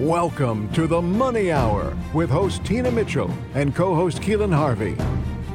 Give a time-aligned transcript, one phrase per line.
[0.00, 4.94] Welcome to the Money Hour with host Tina Mitchell and co host Keelan Harvey.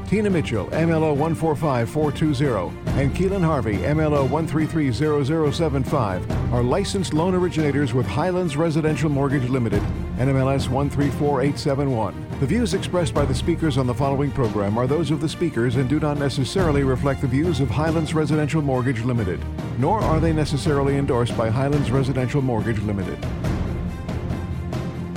[0.08, 8.58] Tina Mitchell, MLO 145420, and Keelan Harvey, MLO 1330075, are licensed loan originators with Highlands
[8.58, 9.84] Residential Mortgage Limited,
[10.18, 12.40] NMLS 134871.
[12.40, 15.76] The views expressed by the speakers on the following program are those of the speakers
[15.76, 19.40] and do not necessarily reflect the views of Highlands Residential Mortgage Limited,
[19.78, 23.20] nor are they necessarily endorsed by Highlands Residential Mortgage Limited.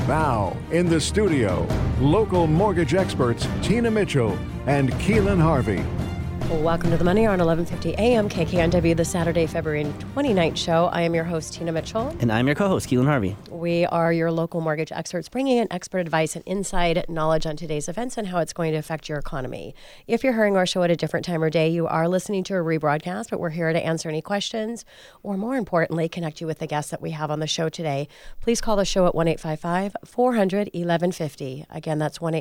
[0.06, 1.66] Now, in the studio,
[1.98, 4.36] local mortgage experts Tina Mitchell
[4.66, 5.82] and Keelan Harvey.
[6.50, 10.90] Welcome to the Money Hour on 1150 AM KKNW, the Saturday, February 29th show.
[10.92, 12.14] I am your host, Tina Mitchell.
[12.20, 13.34] And I'm your co host, Keelan Harvey.
[13.50, 17.88] We are your local mortgage experts bringing in expert advice and inside knowledge on today's
[17.88, 19.74] events and how it's going to affect your economy.
[20.06, 22.54] If you're hearing our show at a different time or day, you are listening to
[22.54, 24.84] a rebroadcast, but we're here to answer any questions
[25.22, 28.06] or, more importantly, connect you with the guests that we have on the show today.
[28.42, 31.64] Please call the show at 1-855-400-1150.
[31.70, 32.34] Again, that's 1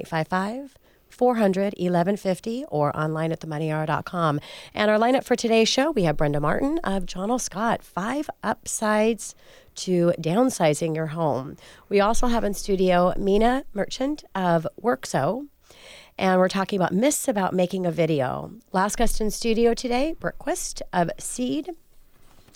[1.13, 4.39] 400 1150 or online at themoneyhour.com.
[4.73, 7.39] And our lineup for today's show, we have Brenda Martin of John L.
[7.39, 9.35] Scott, five upsides
[9.75, 11.55] to downsizing your home.
[11.89, 15.47] We also have in studio Meena Merchant of Werxo.
[16.17, 18.51] And we're talking about myths about making a video.
[18.71, 21.69] Last guest in studio today, Brooke Quist of Seed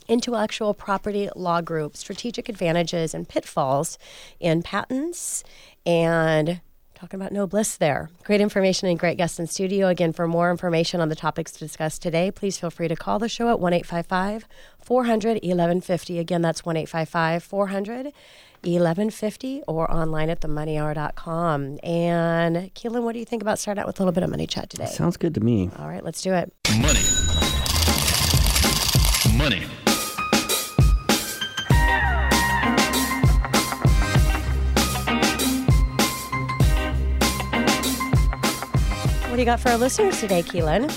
[0.07, 3.97] intellectual property law group strategic advantages and pitfalls
[4.39, 5.43] in patents
[5.85, 6.61] and
[6.97, 8.09] talking about no bliss there.
[8.23, 9.87] Great information and great guests in studio.
[9.87, 13.29] Again, for more information on the topics discussed today, please feel free to call the
[13.29, 13.81] show at 1
[14.79, 16.19] 400 1150.
[16.19, 18.13] Again, that's 1 400
[18.63, 21.79] 1150 or online at themoneyhour.com.
[21.83, 24.47] And Keelan, what do you think about starting out with a little bit of money
[24.47, 24.87] chat today?
[24.87, 25.69] Sounds good to me.
[25.77, 26.51] All right, let's do it.
[26.79, 27.03] Money.
[29.37, 29.67] Money.
[39.37, 40.89] Do you got for our listeners today, Keelan?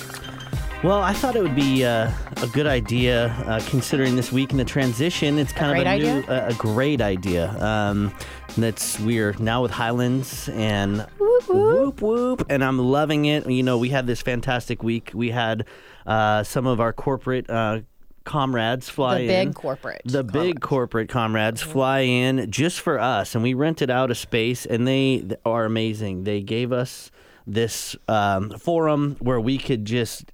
[0.83, 2.11] Well, I thought it would be uh,
[2.43, 5.39] a good idea, uh, considering this week in the transition.
[5.39, 7.51] It's kind great of a new, uh, a great idea.
[7.62, 8.15] Um,
[8.56, 11.51] that's we're now with Highlands and Whoop, whoop.
[11.51, 13.47] whoop whoop, and I'm loving it.
[13.47, 15.11] You know, we had this fantastic week.
[15.12, 15.67] We had
[16.07, 17.51] uh, some of our corporate.
[17.51, 17.81] Uh,
[18.25, 23.34] comrades fly The in big corporate the big corporate comrades fly in just for us
[23.34, 27.11] and we rented out a space and they are amazing they gave us
[27.47, 30.33] this um, forum where we could just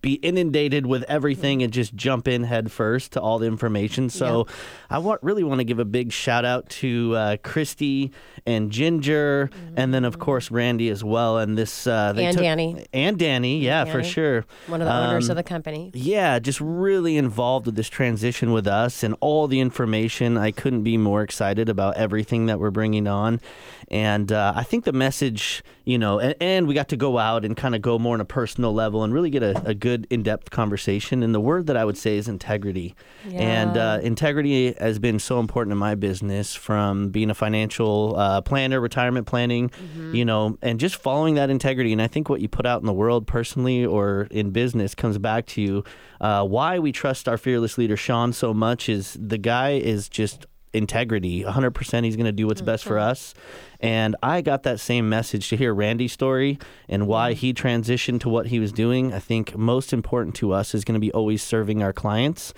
[0.00, 4.08] be inundated with everything and just jump in head first to all the information.
[4.08, 4.46] So
[4.88, 8.10] I want, really want to give a big shout out to uh, Christy
[8.46, 11.36] and Ginger, and then of course Randy as well.
[11.38, 12.86] And this uh, they And took- Danny.
[12.94, 14.46] and Danny, yeah, for Danny, sure.
[14.68, 15.90] One of the owners Um, of the company.
[15.94, 20.38] yeah, just really involved with this transition with us and all the information.
[20.38, 23.38] I couldn't be more excited about everything that we're bringing on.
[23.88, 27.44] And uh, I think the message, you know, and, and we got to go out
[27.44, 30.06] and kind of go more on a personal level and really get a, a good
[30.10, 31.22] in depth conversation.
[31.22, 32.94] And the word that I would say is integrity.
[33.34, 33.94] And Yeah.
[33.94, 38.80] uh, integrity has been so important in my business from being a financial uh, planner,
[38.80, 40.14] retirement planning, Mm-hmm.
[40.14, 41.92] you know, and just following that integrity.
[41.92, 45.18] And I think what you put out in the world personally or in business comes
[45.18, 45.84] back to you.
[46.20, 50.46] Uh, why we trust our fearless leader, Sean, so much is the guy is just
[50.74, 51.44] integrity.
[51.44, 53.34] 100% he's going to do what's best for us.
[53.80, 56.58] And i got that same message to hear randy's story
[56.88, 59.12] and why he transitioned to what he was doing.
[59.12, 62.54] I think most important to us is going to be always serving our clients.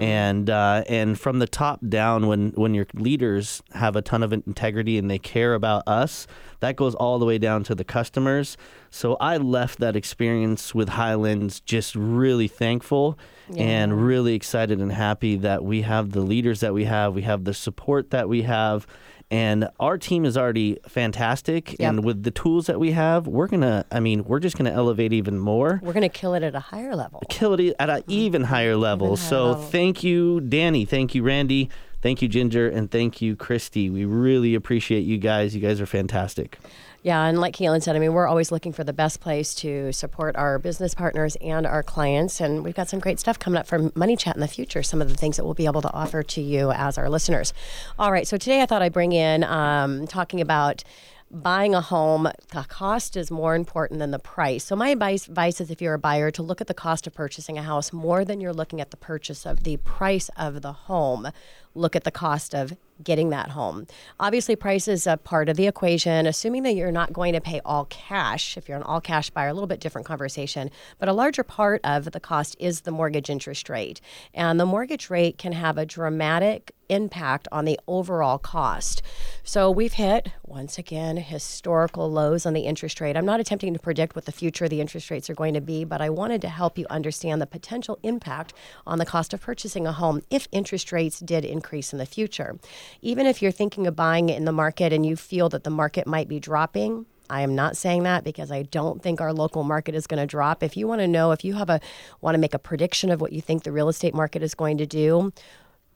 [0.00, 4.32] And uh, and from the top down when when your leaders have a ton of
[4.32, 6.26] integrity and they care about us
[6.60, 8.56] that goes all the way down to the customers
[8.90, 13.18] so i left that experience with highlands just really thankful
[13.56, 17.44] and really excited and happy that we have the leaders that we have we have
[17.44, 18.86] the support that we have
[19.32, 21.88] and our team is already fantastic Yep.
[21.88, 25.12] and with the tools that we have we're gonna i mean we're just gonna elevate
[25.12, 27.22] even more We're going to kill it at a higher level.
[27.28, 29.16] kill it at an even higher level.
[29.16, 29.62] higher so level.
[29.64, 30.84] thank you, Danny.
[30.84, 31.70] Thank you, Randy.
[32.02, 33.90] Thank you, Ginger, and thank you, Christy.
[33.90, 35.54] We really appreciate you guys.
[35.54, 36.58] You guys are fantastic.
[37.02, 39.90] Yeah, and like Keelan said, I mean, we're always looking for the best place to
[39.90, 42.40] support our business partners and our clients.
[42.42, 45.00] And we've got some great stuff coming up for Money Chat in the future, some
[45.00, 47.54] of the things that we'll be able to offer to you as our listeners.
[47.98, 50.84] All right, so today I thought I'd bring in um, talking about
[51.30, 54.64] buying a home, the cost is more important than the price.
[54.64, 57.14] So my advice, advice is if you're a buyer to look at the cost of
[57.14, 60.72] purchasing a house more than you're looking at the purchase of the price of the
[60.72, 61.28] home.
[61.74, 63.86] Look at the cost of getting that home.
[64.18, 67.60] Obviously, price is a part of the equation, assuming that you're not going to pay
[67.64, 68.56] all cash.
[68.56, 70.70] If you're an all cash buyer, a little bit different conversation.
[70.98, 74.00] But a larger part of the cost is the mortgage interest rate.
[74.34, 79.00] And the mortgage rate can have a dramatic impact on the overall cost.
[79.44, 83.16] So we've hit, once again, historical lows on the interest rate.
[83.16, 85.60] I'm not attempting to predict what the future of the interest rates are going to
[85.60, 88.52] be, but I wanted to help you understand the potential impact
[88.88, 91.59] on the cost of purchasing a home if interest rates did increase
[91.92, 92.58] in the future
[93.02, 95.70] even if you're thinking of buying it in the market and you feel that the
[95.70, 99.62] market might be dropping, I am not saying that because I don't think our local
[99.62, 100.62] market is going to drop.
[100.62, 101.80] If you want to know, if you have a
[102.20, 104.78] want to make a prediction of what you think the real estate market is going
[104.78, 105.32] to do,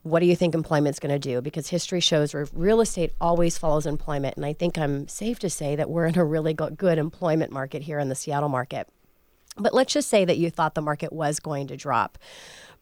[0.02, 1.40] what do you think employment's going to do?
[1.40, 5.76] Because history shows real estate always follows employment, and I think I'm safe to say
[5.76, 8.86] that we're in a really good employment market here in the Seattle market.
[9.56, 12.18] But let's just say that you thought the market was going to drop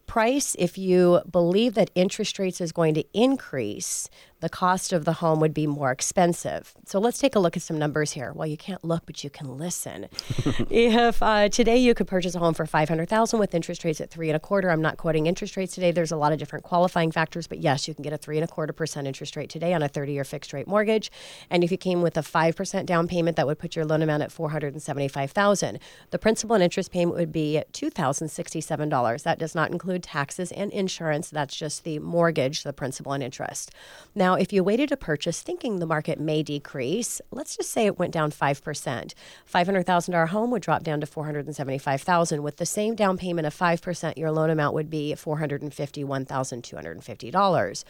[0.05, 4.09] price, if you believe that interest rates is going to increase,
[4.43, 6.73] the cost of the home would be more expensive.
[6.85, 8.33] So let's take a look at some numbers here.
[8.33, 10.09] Well, you can't look, but you can listen.
[10.69, 14.01] if uh, today you could purchase a home for five hundred thousand with interest rates
[14.01, 15.91] at three and a quarter, I'm not quoting interest rates today.
[15.91, 18.43] There's a lot of different qualifying factors, but yes, you can get a three and
[18.43, 21.09] a quarter percent interest rate today on a 30-year fixed rate mortgage.
[21.49, 24.01] And if you came with a five percent down payment, that would put your loan
[24.01, 25.79] amount at four hundred and seventy-five thousand.
[26.09, 29.23] The principal and interest payment would be two thousand sixty-seven dollars.
[29.23, 31.29] That does not include taxes and insurance.
[31.29, 33.69] That's just the mortgage, the principal and interest.
[34.15, 37.99] Now if you waited to purchase thinking the market may decrease, let's just say it
[37.99, 39.13] went down 5%.
[39.53, 44.31] $500,000 home would drop down to 475,000 with the same down payment of 5%, your
[44.31, 47.83] loan amount would be $451,250.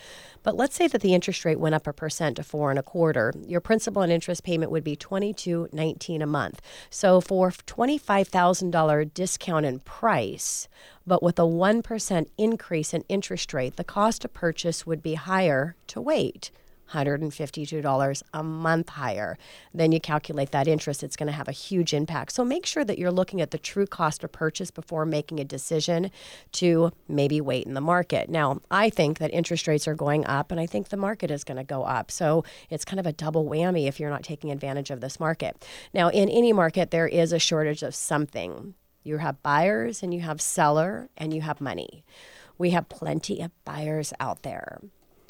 [0.43, 2.83] But let's say that the interest rate went up a percent to 4 and a
[2.83, 3.33] quarter.
[3.47, 6.61] Your principal and interest payment would be 22.19 a month.
[6.89, 10.67] So for $25,000 discount in price,
[11.05, 15.75] but with a 1% increase in interest rate, the cost to purchase would be higher
[15.87, 16.51] to wait.
[16.91, 19.37] $152 a month higher.
[19.73, 22.31] Then you calculate that interest, it's going to have a huge impact.
[22.31, 25.45] So make sure that you're looking at the true cost of purchase before making a
[25.45, 26.11] decision
[26.53, 28.29] to maybe wait in the market.
[28.29, 31.43] Now, I think that interest rates are going up and I think the market is
[31.43, 32.11] going to go up.
[32.11, 35.65] So it's kind of a double whammy if you're not taking advantage of this market.
[35.93, 38.75] Now, in any market, there is a shortage of something.
[39.03, 42.03] You have buyers and you have seller and you have money.
[42.57, 44.79] We have plenty of buyers out there.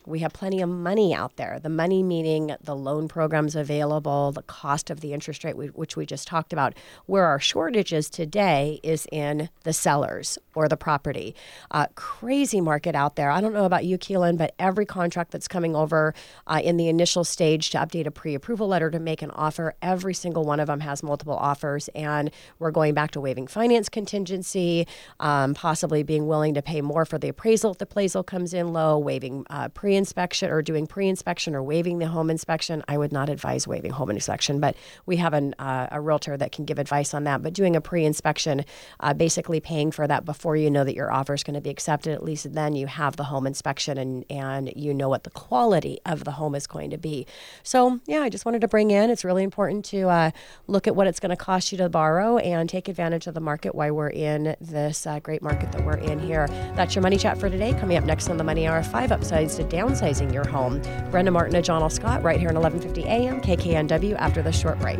[0.06, 1.60] We have plenty of money out there.
[1.60, 6.06] The money meaning the loan programs available, the cost of the interest rate, which we
[6.06, 6.74] just talked about.
[7.06, 11.36] Where our shortage is today is in the sellers or the property.
[11.72, 13.32] Uh, crazy market out there.
[13.32, 16.14] I don't know about you, Keelan, but every contract that's coming over
[16.48, 19.76] uh, in the initial stage to update a pre approval letter to make an offer,
[19.82, 21.90] every single one of them has multiple offers.
[21.96, 24.88] And we're going back to waiving finance contingency,
[25.20, 28.74] um, possibly being willing to pay more for the appraisal if the appraisal comes in
[28.74, 32.84] low, waiving uh, pre inspection or doing pre inspection or waiving the home inspection.
[32.88, 34.76] I would not advise waiving home inspection, but
[35.06, 37.42] we have an, uh, a realtor that can give advice on that.
[37.42, 38.66] But doing a pre inspection,
[39.00, 41.70] uh, basically paying for that before you know that your offer is going to be
[41.70, 45.30] accepted, at least then you have the home inspection and, and you know what the
[45.30, 47.26] quality of the home is going to be.
[47.64, 50.32] So, yeah, I just wanted to bring in, it's really important to uh,
[50.68, 53.40] look at what it's going to cost you to borrow and take advantage of the
[53.40, 56.48] market while we're in this uh, great market that we're in here.
[56.76, 57.74] That's your money chat for today.
[57.80, 60.82] Coming up next on the Money Hour, five upsides to down downsizing your home.
[61.12, 61.90] Brenda Martin and John L.
[61.90, 65.00] Scott right here on 1150 AM KKNW after this short break.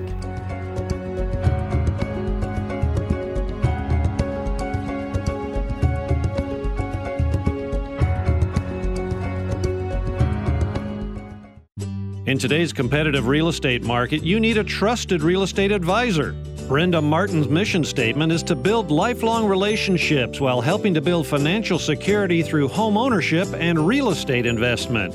[12.26, 16.34] In today's competitive real estate market, you need a trusted real estate advisor.
[16.74, 22.42] Brenda Martin's mission statement is to build lifelong relationships while helping to build financial security
[22.42, 25.14] through home ownership and real estate investment.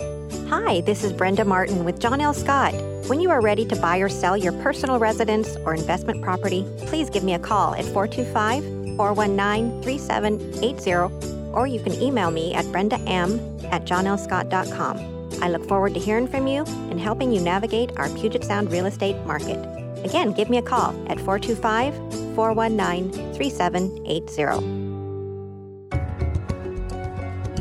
[0.49, 2.33] Hi, this is Brenda Martin with John L.
[2.33, 2.75] Scott.
[3.09, 7.11] When you are ready to buy or sell your personal residence or investment property, please
[7.11, 8.63] give me a call at 425
[8.97, 15.43] 419 3780 or you can email me at brendam at johnlscott.com.
[15.43, 18.87] I look forward to hearing from you and helping you navigate our Puget Sound real
[18.87, 19.78] estate market.
[20.05, 21.95] Again, give me a call at 425
[22.35, 24.79] 419 3780.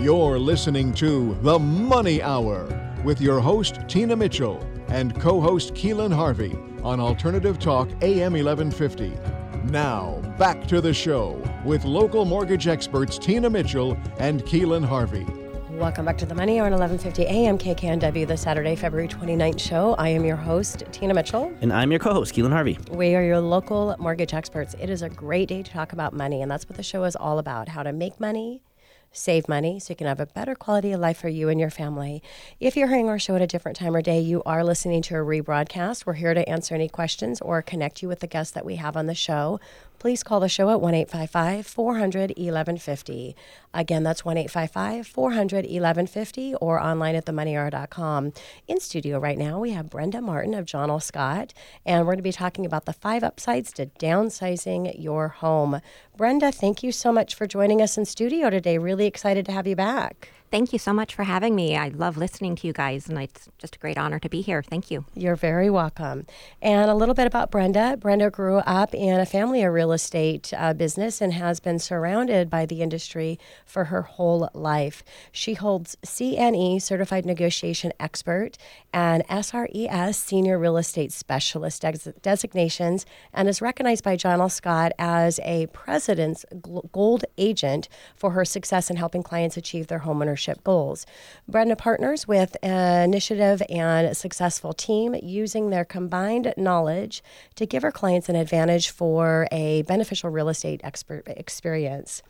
[0.01, 2.67] You're listening to The Money Hour
[3.03, 9.13] with your host, Tina Mitchell, and co host Keelan Harvey on Alternative Talk AM 1150.
[9.72, 15.25] Now, back to the show with local mortgage experts Tina Mitchell and Keelan Harvey.
[15.78, 19.94] Welcome back to the Money Hour on 1150 AM KKNW, the Saturday, February 29th show.
[20.00, 21.56] I am your host, Tina Mitchell.
[21.62, 22.80] And I'm your co host, Keelan Harvey.
[22.90, 24.76] We are your local mortgage experts.
[24.80, 27.16] It is a great day to talk about money, and that's what the show is
[27.16, 28.64] all about how to make money,
[29.12, 31.70] save money so you can have a better quality of life for you and your
[31.70, 32.24] family.
[32.60, 35.16] If you're hearing our show at a different time or day, you are listening to
[35.16, 36.08] a rebroadcast.
[36.08, 38.98] We're here to answer any questions or connect you with the guests that we have
[38.98, 39.60] on the show.
[40.08, 43.36] Please call the show at 1 855 400 1150.
[43.74, 48.32] Again, that's 1 855 400 1150 or online at themoneyhour.com.
[48.70, 51.02] In studio right now, we have Brenda Martin of John L.
[51.02, 51.54] Scott,
[51.86, 55.82] and we're going to be talking about the five upsides to downsizing your home.
[56.16, 58.78] Brenda, thank you so much for joining us in studio today.
[58.78, 60.30] Really excited to have you back.
[60.50, 61.75] Thank you so much for having me.
[61.75, 64.63] I love listening to you guys, and it's just a great honor to be here.
[64.63, 65.04] Thank you.
[65.13, 66.25] You're very welcome.
[66.62, 67.98] And a little bit about Brenda.
[67.98, 72.50] Brenda grew up in a family of real estate uh, business and has been surrounded
[72.50, 75.04] by the industry for her whole life.
[75.34, 78.58] She holds CNE Certified Negotiation Expert
[78.94, 84.48] and SRES Senior Real Estate Specialist des- designations and is recognized by John L.
[84.48, 86.46] Scott as a President's
[86.94, 91.06] Gold Agent for her success in helping clients achieve their homeownership goals.
[91.48, 97.24] Brenda partners with an initiative and a successful team using their combined knowledge
[97.56, 102.22] to give her clients an advantage for a beneficial real estate expert experience.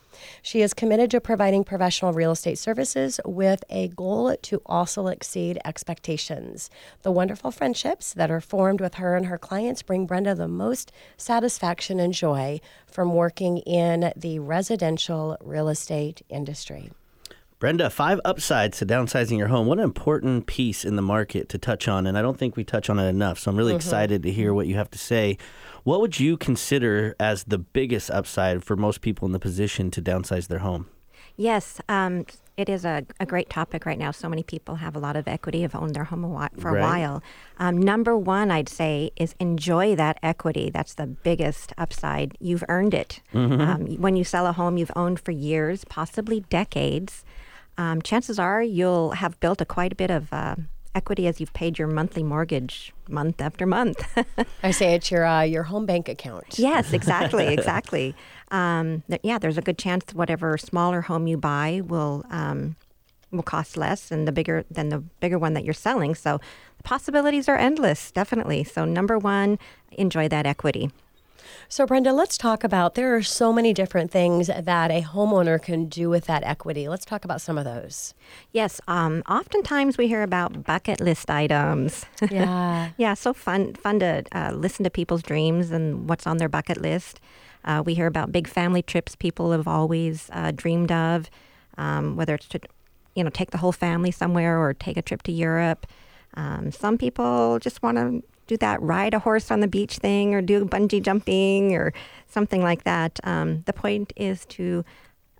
[0.42, 5.58] She is committed to providing professional real estate services with a goal to also exceed
[5.64, 6.70] expectations.
[7.02, 10.92] The wonderful friendships that are formed with her and her clients bring Brenda the most
[11.16, 16.90] satisfaction and joy from working in the residential real estate industry.
[17.58, 19.66] Brenda, five upsides to downsizing your home.
[19.66, 22.62] What an important piece in the market to touch on, and I don't think we
[22.62, 23.40] touch on it enough.
[23.40, 23.78] So I'm really mm-hmm.
[23.78, 25.38] excited to hear what you have to say.
[25.82, 30.00] What would you consider as the biggest upside for most people in the position to
[30.00, 30.86] downsize their home?
[31.36, 34.10] Yes, um, it is a, a, great topic right now.
[34.10, 36.72] So many people have a lot of equity, have owned their home a while, for
[36.72, 36.80] right.
[36.80, 37.22] a while.
[37.58, 40.68] Um, number one, I'd say, is enjoy that equity.
[40.68, 42.36] That's the biggest upside.
[42.40, 43.20] You've earned it.
[43.32, 43.60] Mm-hmm.
[43.60, 47.24] Um, when you sell a home you've owned for years, possibly decades,
[47.78, 50.56] um, chances are you'll have built a quite a bit of uh,
[50.94, 54.04] equity as you've paid your monthly mortgage month after month.
[54.62, 56.58] I say it's your uh, your home bank account.
[56.58, 58.14] Yes, exactly, exactly.
[58.50, 62.76] Um, th- yeah, there's a good chance whatever smaller home you buy will um,
[63.30, 66.14] will cost less than the bigger than the bigger one that you're selling.
[66.14, 66.40] So
[66.78, 68.64] the possibilities are endless, definitely.
[68.64, 69.58] So number one,
[69.92, 70.90] enjoy that equity.
[71.70, 75.84] So, Brenda, let's talk about there are so many different things that a homeowner can
[75.84, 76.88] do with that equity.
[76.88, 78.14] Let's talk about some of those.
[78.52, 82.06] Yes, um, oftentimes we hear about bucket list items.
[82.30, 86.48] Yeah, yeah, so fun, fun to uh, listen to people's dreams and what's on their
[86.48, 87.20] bucket list.
[87.64, 91.28] Uh, we hear about big family trips people have always uh, dreamed of,
[91.76, 92.60] um, whether it's to,
[93.14, 95.86] you know, take the whole family somewhere or take a trip to Europe.
[96.34, 100.34] Um, some people just want to do that ride a horse on the beach thing
[100.34, 101.92] or do bungee jumping or
[102.26, 103.20] something like that.
[103.22, 104.84] Um, the point is to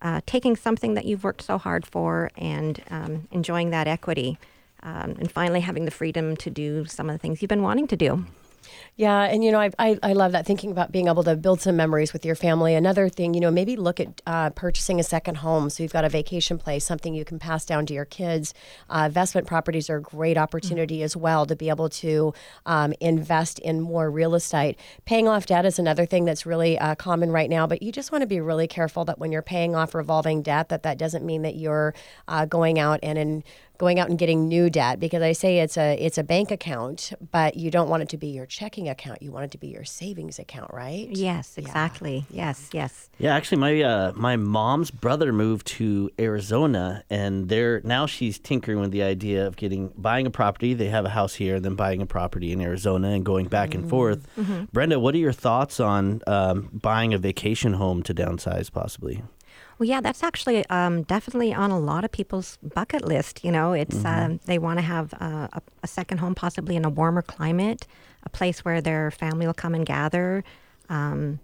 [0.00, 4.38] uh, taking something that you've worked so hard for and um, enjoying that equity.
[4.80, 7.88] Um, and finally having the freedom to do some of the things you've been wanting
[7.88, 8.24] to do.
[8.96, 11.60] Yeah, and you know, I, I, I, love that thinking about being able to build
[11.60, 12.74] some memories with your family.
[12.74, 15.70] Another thing, you know, maybe look at uh, purchasing a second home.
[15.70, 18.54] So you've got a vacation place, something you can pass down to your kids.
[18.90, 21.04] Uh, investment properties are a great opportunity mm-hmm.
[21.04, 22.34] as well to be able to
[22.66, 24.78] um, invest in more real estate.
[25.04, 28.10] Paying off debt is another thing that's really uh, common right now, but you just
[28.10, 31.24] want to be really careful that when you're paying off revolving debt, that that doesn't
[31.24, 31.94] mean that you're
[32.26, 33.44] uh, going out and in
[33.78, 37.12] going out and getting new debt because I say it's a it's a bank account,
[37.30, 39.22] but you don't want it to be your checking account.
[39.22, 41.08] You want it to be your savings account, right?
[41.10, 42.26] Yes, exactly.
[42.30, 42.46] Yeah.
[42.48, 43.10] Yes, yes.
[43.18, 48.80] Yeah, actually, my uh, my mom's brother moved to Arizona, and there now she's tinkering
[48.80, 50.74] with the idea of getting buying a property.
[50.74, 53.70] They have a house here, and then buying a property in Arizona and going back
[53.70, 53.80] mm-hmm.
[53.82, 54.26] and forth.
[54.36, 54.64] Mm-hmm.
[54.72, 59.22] Brenda, what are your thoughts on um, buying a vacation home to downsize, possibly?
[59.78, 63.44] Well, yeah, that's actually um, definitely on a lot of people's bucket list.
[63.44, 64.32] You know, it's mm-hmm.
[64.32, 67.86] um, they want to have a, a, second home, possibly in a warmer climate,
[68.24, 70.42] a place where their family will come and gather,
[70.88, 71.38] um,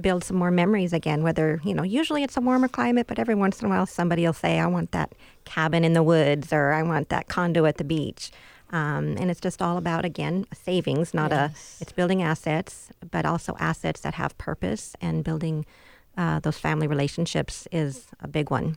[0.00, 1.22] build some more memories again.
[1.22, 4.24] Whether you know, usually it's a warmer climate, but every once in a while somebody
[4.24, 5.12] will say, "I want that
[5.44, 8.30] cabin in the woods," or "I want that condo at the beach."
[8.72, 11.76] Um, and it's just all about again savings, not yes.
[11.78, 11.82] a.
[11.82, 15.66] It's building assets, but also assets that have purpose and building
[16.20, 18.76] uh, those family relationships is a big one.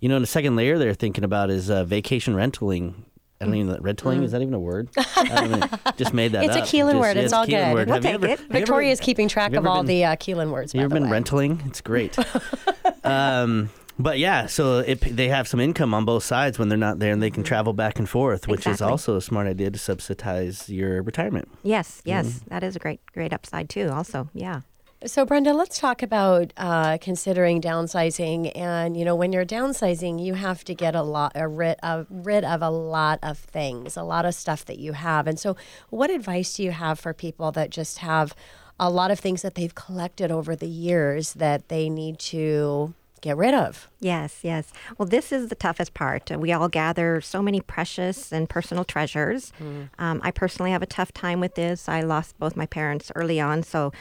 [0.00, 3.04] You know, the second layer they're thinking about is uh, vacation rentaling.
[3.40, 4.20] I don't even rentaling.
[4.20, 4.24] Mm.
[4.24, 4.88] Is that even a word?
[4.96, 6.64] I just made that it's up.
[6.64, 7.16] a Keelan just, word.
[7.18, 7.74] It's all good.
[7.74, 7.88] Word.
[7.88, 8.40] We'll take ever, it.
[8.40, 10.74] Victoria's keeping track of all been, the uh, Keelan words.
[10.74, 11.10] You ever been way.
[11.10, 11.62] rentaling?
[11.66, 12.18] It's great.
[13.04, 17.00] um, but yeah, so it, they have some income on both sides when they're not
[17.00, 17.48] there, and they can mm-hmm.
[17.48, 18.72] travel back and forth, which exactly.
[18.72, 21.48] is also a smart idea to subsidize your retirement.
[21.62, 23.90] Yes, yes, mm that is a great, great upside too.
[23.90, 24.62] Also, yeah.
[25.06, 28.50] So, Brenda, let's talk about uh, considering downsizing.
[28.56, 32.06] And you know, when you're downsizing, you have to get a lot a rid of
[32.10, 35.28] rid of a lot of things, a lot of stuff that you have.
[35.28, 35.56] And so,
[35.90, 38.34] what advice do you have for people that just have
[38.80, 43.36] a lot of things that they've collected over the years that they need to get
[43.36, 43.88] rid of?
[44.00, 44.72] Yes, yes.
[44.96, 46.28] Well, this is the toughest part.
[46.36, 49.52] We all gather so many precious and personal treasures.
[49.60, 49.90] Mm.
[50.00, 51.88] Um, I personally have a tough time with this.
[51.88, 53.92] I lost both my parents early on, so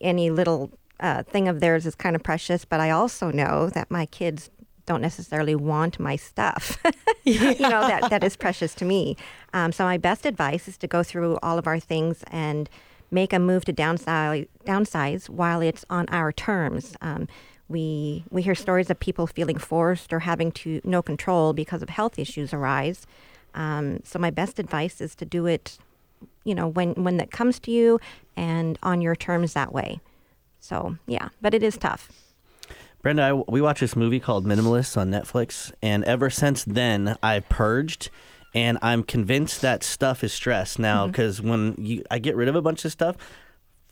[0.00, 2.64] any little uh, thing of theirs is kind of precious.
[2.64, 4.50] But I also know that my kids
[4.86, 6.78] don't necessarily want my stuff.
[7.24, 7.50] yeah.
[7.58, 9.16] You know that that is precious to me.
[9.52, 12.68] Um, so my best advice is to go through all of our things and
[13.10, 16.96] make a move to downsize, downsize while it's on our terms.
[17.00, 17.28] Um,
[17.68, 21.88] we we hear stories of people feeling forced or having to no control because of
[21.88, 23.06] health issues arise.
[23.54, 25.78] Um, so my best advice is to do it,
[26.44, 28.00] you know, when when that comes to you
[28.36, 30.00] and on your terms that way.
[30.60, 32.10] So yeah, but it is tough.
[33.02, 37.40] Brenda, I, we watched this movie called Minimalists on Netflix, and ever since then, I
[37.40, 38.08] purged
[38.54, 41.48] and I'm convinced that stuff is stress now because mm-hmm.
[41.48, 43.16] when you I get rid of a bunch of stuff,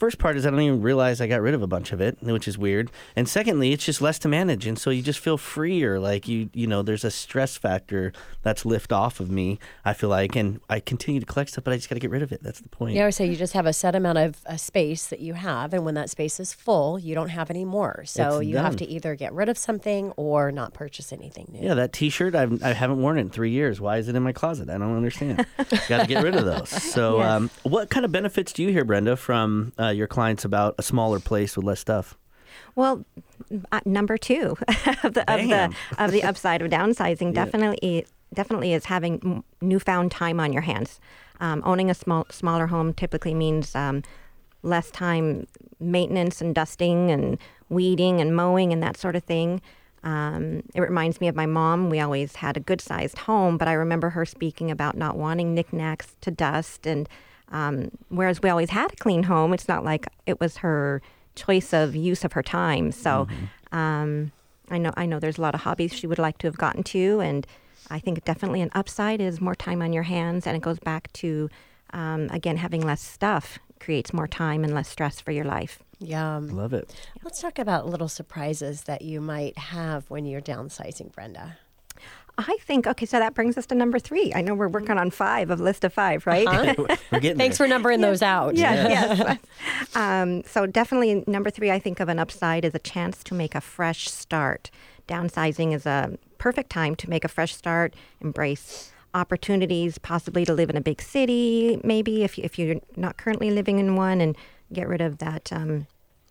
[0.03, 2.21] first part is I don't even realize I got rid of a bunch of it,
[2.23, 2.91] which is weird.
[3.15, 6.01] And secondly, it's just less to manage, and so you just feel freer.
[6.01, 9.61] Like you, you know, there's a stress factor that's lift off of me.
[9.85, 12.11] I feel like, and I continue to collect stuff, but I just got to get
[12.11, 12.43] rid of it.
[12.43, 12.97] That's the point.
[12.97, 15.35] Yeah, I would say you just have a set amount of uh, space that you
[15.35, 18.03] have, and when that space is full, you don't have any more.
[18.05, 18.65] So it's you done.
[18.65, 21.61] have to either get rid of something or not purchase anything new.
[21.65, 23.81] Yeah, that T-shirt I've, I haven't worn it in three years.
[23.81, 24.69] Why is it in my closet?
[24.69, 25.47] I don't understand.
[25.89, 26.71] got to get rid of those.
[26.71, 27.31] So, yes.
[27.31, 30.83] um, what kind of benefits do you hear, Brenda, from uh, your clients about a
[30.83, 32.17] smaller place with less stuff?
[32.75, 33.05] Well,
[33.71, 34.57] uh, number two
[35.03, 37.45] of the of the of the upside of downsizing yeah.
[37.45, 41.01] definitely definitely is having newfound time on your hands.
[41.41, 44.03] Um, owning a small smaller home typically means um,
[44.63, 45.47] less time
[45.81, 49.61] maintenance and dusting and weeding and mowing and that sort of thing.
[50.05, 51.89] Um, it reminds me of my mom.
[51.89, 55.55] We always had a good sized home, but I remember her speaking about not wanting
[55.55, 57.09] knickknacks to dust and
[57.53, 61.01] um, whereas we always had a clean home, it's not like it was her
[61.35, 62.91] choice of use of her time.
[62.93, 63.79] So mm-hmm.
[63.79, 64.33] um,
[64.71, 66.83] I know I know there's a lot of hobbies she would like to have gotten
[66.85, 67.47] to, and
[67.91, 71.13] I think definitely an upside is more time on your hands, and it goes back
[71.15, 71.51] to
[71.93, 75.83] um, again having less stuff creates more time and less stress for your life.
[75.99, 76.93] Yeah, love it.
[77.23, 81.59] Let's talk about little surprises that you might have when you're downsizing, Brenda.
[82.49, 84.33] I think okay, so that brings us to number three.
[84.35, 86.47] I know we're working on five of list of five, right?
[86.47, 86.75] Uh-huh.
[87.13, 87.67] we're getting Thanks there.
[87.67, 88.07] for numbering yeah.
[88.07, 88.57] those out.
[88.57, 89.39] Yeah, yes.
[89.95, 93.55] um, so definitely number three, I think of an upside is a chance to make
[93.55, 94.71] a fresh start.
[95.09, 100.71] Downsizing is a perfect time to make a fresh start, embrace opportunities, possibly to live
[100.71, 104.37] in a big city, maybe if if you're not currently living in one, and
[104.73, 105.53] get rid of that.
[105.53, 105.87] Um,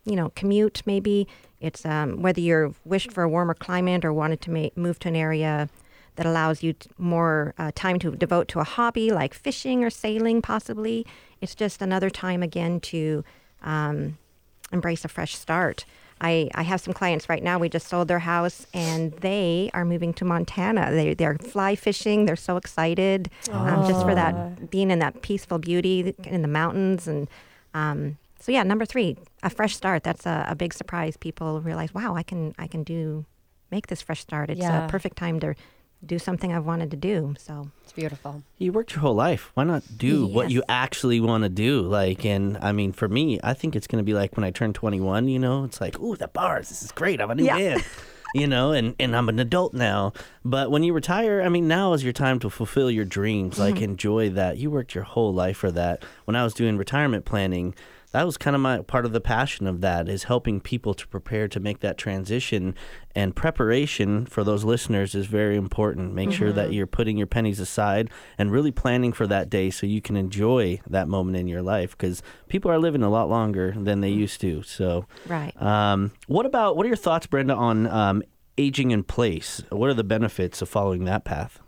[0.05, 1.27] you know, commute maybe.
[1.59, 5.09] It's um, whether you're wished for a warmer climate or wanted to ma- move to
[5.09, 5.69] an area
[6.15, 10.41] that allows you more uh, time to devote to a hobby like fishing or sailing,
[10.41, 11.05] possibly.
[11.39, 13.23] It's just another time again to
[13.63, 14.17] um,
[14.71, 15.85] embrace a fresh start.
[16.23, 17.57] I, I have some clients right now.
[17.57, 20.91] We just sold their house and they are moving to Montana.
[20.91, 22.25] They, they're fly fishing.
[22.25, 27.07] They're so excited um, just for that being in that peaceful beauty in the mountains.
[27.07, 27.27] And
[27.73, 30.03] um, so, yeah, number three, a fresh start.
[30.03, 31.17] That's a, a, big surprise.
[31.17, 33.25] People realize, wow, I can I can do
[33.71, 34.51] make this fresh start.
[34.51, 34.85] It's yeah.
[34.85, 35.55] a perfect time to
[36.05, 37.35] do something I've wanted to do.
[37.37, 38.43] So it's beautiful.
[38.57, 39.51] You worked your whole life.
[39.53, 40.35] Why not do yes.
[40.35, 41.81] what you actually want to do?
[41.81, 44.51] Like, and I mean, for me, I think it's going to be like when I
[44.51, 47.21] turn 21, you know, it's like, ooh, the bars, this is great.
[47.21, 47.57] I'm a new yeah.
[47.57, 47.83] man.
[48.33, 50.13] you know, and, and I'm an adult now.
[50.43, 53.59] But when you retire, I mean, now is your time to fulfill your dreams.
[53.59, 53.83] Like, mm-hmm.
[53.83, 54.57] enjoy that.
[54.57, 56.03] You worked your whole life for that.
[56.25, 57.75] When I was doing retirement planning,
[58.11, 61.07] that was kind of my part of the passion of that is helping people to
[61.07, 62.75] prepare to make that transition.
[63.15, 66.13] And preparation for those listeners is very important.
[66.13, 66.37] Make mm-hmm.
[66.37, 66.73] sure that mm-hmm.
[66.73, 70.79] you're putting your pennies aside and really planning for that day so you can enjoy
[70.89, 74.41] that moment in your life because people are living a lot longer than they used
[74.41, 74.61] to.
[74.63, 75.59] So right.
[75.61, 78.23] um, what about what are your thoughts brenda on um,
[78.57, 79.63] aging in place?
[79.69, 81.59] What are the benefits of following that path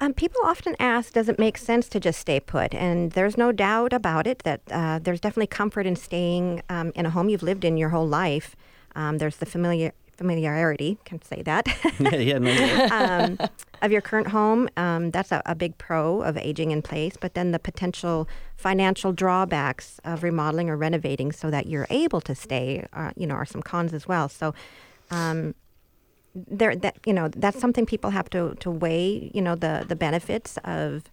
[0.00, 2.74] um, people often ask, does it make sense to just stay put?
[2.74, 7.04] And there's no doubt about it that uh, there's definitely comfort in staying um, in
[7.04, 8.56] a home you've lived in your whole life.
[8.96, 11.66] Um, there's the familiar familiarity, can say that,
[11.98, 13.48] yeah, yeah, um,
[13.80, 14.68] of your current home.
[14.76, 17.14] Um, that's a, a, big pro of aging in place.
[17.18, 22.34] But then the potential financial drawbacks of remodeling or renovating so that you're able to
[22.34, 24.28] stay, uh, you know, are some cons as well.
[24.28, 24.52] So
[25.10, 25.54] um,
[26.34, 29.96] there that you know that's something people have to to weigh you know the the
[29.96, 31.04] benefits of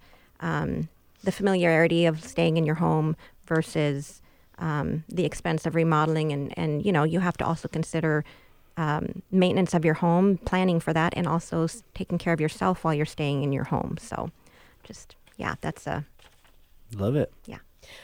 [0.42, 0.90] um,
[1.24, 3.16] the familiarity of staying in your home
[3.48, 4.22] versus
[4.60, 8.24] um, the expense of remodeling, and and you know you have to also consider
[8.78, 12.84] um, maintenance of your home, planning for that, and also s- taking care of yourself
[12.84, 13.98] while you're staying in your home.
[14.00, 14.30] So,
[14.84, 16.06] just yeah, that's a
[16.96, 17.32] Love it.
[17.46, 17.58] yeah.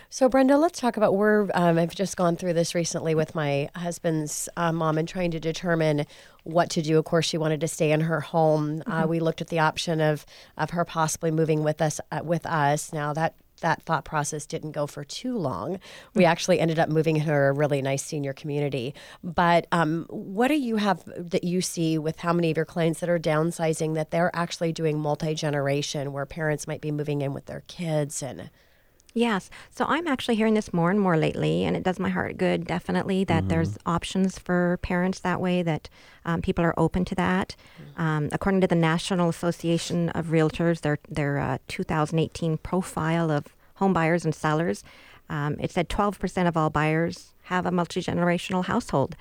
[0.10, 1.16] So, Brenda, let's talk about.
[1.16, 5.32] We're um, I've just gone through this recently with my husband's uh, mom and trying
[5.32, 6.06] to determine
[6.44, 6.98] what to do.
[7.00, 8.84] Of course, she wanted to stay in her home.
[8.86, 10.26] Uh, we looked at the option of
[10.58, 12.94] of her possibly moving with us uh, with us.
[12.94, 15.80] Now that that thought process didn't go for too long.
[16.14, 18.94] We actually ended up moving her a really nice senior community.
[19.24, 23.00] But um, what do you have that you see with how many of your clients
[23.00, 27.34] that are downsizing that they're actually doing multi generation, where parents might be moving in
[27.34, 28.52] with their kids and
[29.14, 29.50] Yes.
[29.70, 32.66] So I'm actually hearing this more and more lately, and it does my heart good,
[32.66, 35.88] definitely, that there's options for parents that way, that
[36.26, 37.56] um, people are open to that.
[37.96, 43.94] Um, according to the National Association of Realtors, their, their uh, 2018 profile of home
[43.94, 44.84] buyers and sellers,
[45.30, 49.16] um, it said 12% of all buyers have a multi generational household.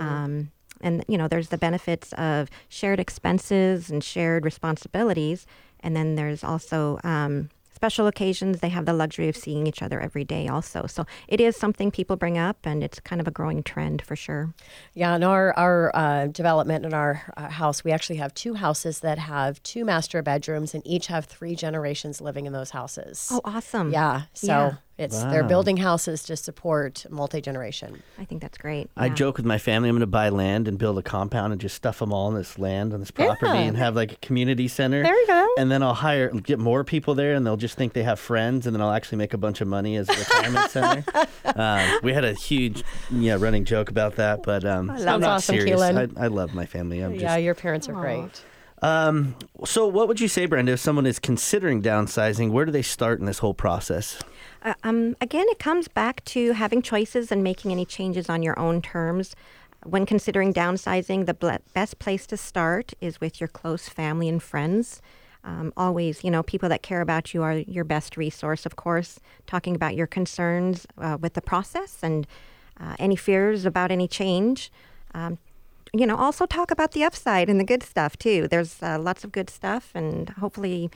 [0.00, 5.46] Um, and, you know, there's the benefits of shared expenses and shared responsibilities.
[5.80, 7.50] And then there's also um,
[7.84, 10.86] special occasions, they have the luxury of seeing each other every day also.
[10.86, 14.16] So it is something people bring up, and it's kind of a growing trend for
[14.16, 14.54] sure.
[14.94, 19.00] Yeah, in our our uh, development in our uh, house, we actually have two houses
[19.00, 23.28] that have two master bedrooms, and each have three generations living in those houses.
[23.30, 23.90] Oh, awesome.
[23.92, 24.22] yeah.
[24.32, 24.72] So Yeah.
[24.96, 28.02] it's they're building houses to support multi generation.
[28.18, 28.88] I think that's great.
[28.96, 31.60] I joke with my family, I'm going to buy land and build a compound and
[31.60, 33.68] just stuff them all on this land, on this property, Yeah.
[33.68, 35.02] and have like a community center.
[35.02, 35.48] There you go.
[35.58, 38.66] And then I'll hire, get more people there, and they'll just think they have friends,
[38.66, 41.04] and then I'll actually make a bunch of money as a retirement center.
[41.56, 42.82] Um, we had a huge,
[43.12, 45.80] yeah, running joke about that, but um, I'm not awesome, serious.
[45.80, 46.18] Keelan.
[46.18, 47.00] I, I love my family.
[47.00, 47.42] I'm yeah, just.
[47.42, 48.42] your parents are great.
[48.82, 52.50] Um, so, what would you say, Brenda, if someone is considering downsizing?
[52.50, 54.20] Where do they start in this whole process?
[54.62, 58.58] Uh, um, again, it comes back to having choices and making any changes on your
[58.58, 59.36] own terms.
[59.84, 64.42] When considering downsizing, the ble- best place to start is with your close family and
[64.42, 65.00] friends.
[65.44, 69.20] Um, always, you know, people that care about you are your best resource, of course.
[69.46, 72.26] Talking about your concerns uh, with the process and
[72.80, 74.72] uh, any fears about any change.
[75.14, 75.38] Um,
[75.92, 78.48] you know, also talk about the upside and the good stuff too.
[78.48, 80.90] There's uh, lots of good stuff, and hopefully,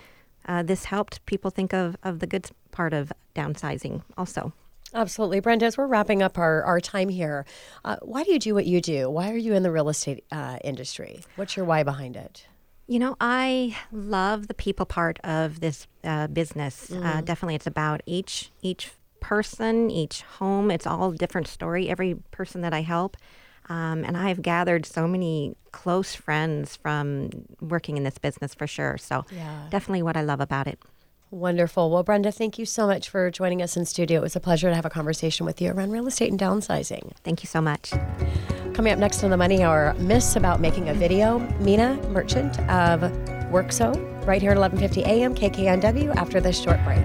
[0.46, 4.52] uh, this helped people think of, of the good part of downsizing also.
[4.94, 5.66] Absolutely, Brenda.
[5.66, 7.44] As we're wrapping up our, our time here,
[7.84, 9.10] uh, why do you do what you do?
[9.10, 11.20] Why are you in the real estate uh, industry?
[11.36, 12.46] What's your why behind it?
[12.90, 16.90] You know, I love the people part of this uh, business.
[16.90, 20.70] Uh, definitely, it's about each each person, each home.
[20.70, 21.90] It's all a different story.
[21.90, 23.18] Every person that I help,
[23.68, 27.28] um, and I've gathered so many close friends from
[27.60, 28.96] working in this business for sure.
[28.96, 29.66] So, Yeah.
[29.68, 30.78] definitely what I love about it.
[31.30, 31.90] Wonderful.
[31.90, 34.20] Well, Brenda, thank you so much for joining us in studio.
[34.20, 37.12] It was a pleasure to have a conversation with you around real estate and downsizing.
[37.22, 37.92] Thank you so much.
[38.72, 41.38] Coming up next on the Money Hour, myths about making a video.
[41.60, 43.00] Meena Merchant of
[43.52, 43.94] Werxo,
[44.26, 45.34] right here at 11:50 a.m.
[45.34, 46.16] KKNW.
[46.16, 47.04] After this short break.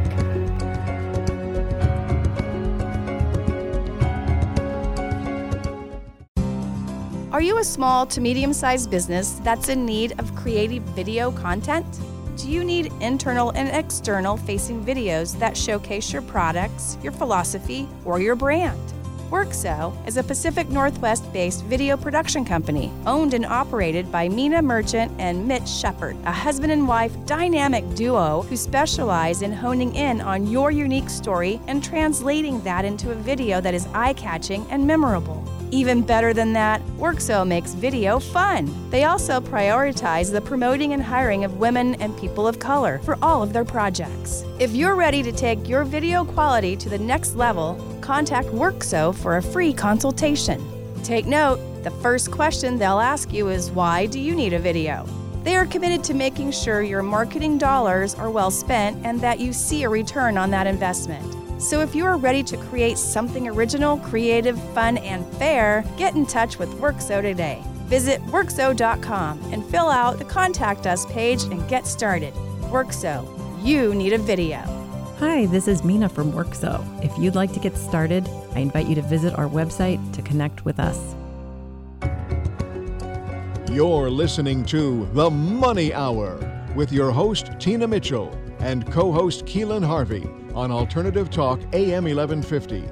[7.34, 12.00] Are you a small to medium sized business that's in need of creative video content?
[12.44, 18.20] Do you need internal and external facing videos that showcase your products, your philosophy, or
[18.20, 18.78] your brand?
[19.30, 25.10] Werxo is a Pacific Northwest based video production company owned and operated by Meena Merchant
[25.20, 30.46] and Mitch Shepard, a husband and wife dynamic duo who specialize in honing in on
[30.46, 35.43] your unique story and translating that into a video that is eye catching and memorable.
[35.74, 38.72] Even better than that, Werxo makes video fun.
[38.92, 43.42] They also prioritize the promoting and hiring of women and people of color for all
[43.42, 44.46] of their projects.
[44.60, 49.38] If you're ready to take your video quality to the next level, contact Werxo for
[49.38, 50.64] a free consultation.
[51.04, 55.08] Take note, the first question they'll ask you is why do you need a video?
[55.42, 59.52] They are committed to making sure your marketing dollars are well spent and that you
[59.52, 61.43] see a return on that investment.
[61.64, 66.26] So if you are ready to create something original, creative, fun, and fair, get in
[66.26, 67.64] touch with Werxo today.
[67.86, 72.34] Visit Werxo.com and fill out the Contact Us page and get started.
[72.64, 73.26] Werxo,
[73.64, 74.58] you need a video.
[75.20, 76.84] Hi, this is Meena from Werxo.
[77.02, 80.66] If you'd like to get started, I invite you to visit our website to connect
[80.66, 81.16] with us.
[83.72, 86.38] You're listening to The Money Hour
[86.76, 92.84] with your host, Tina Mitchell, and co host Keelan Harvey on Alternative Talk AM 1150.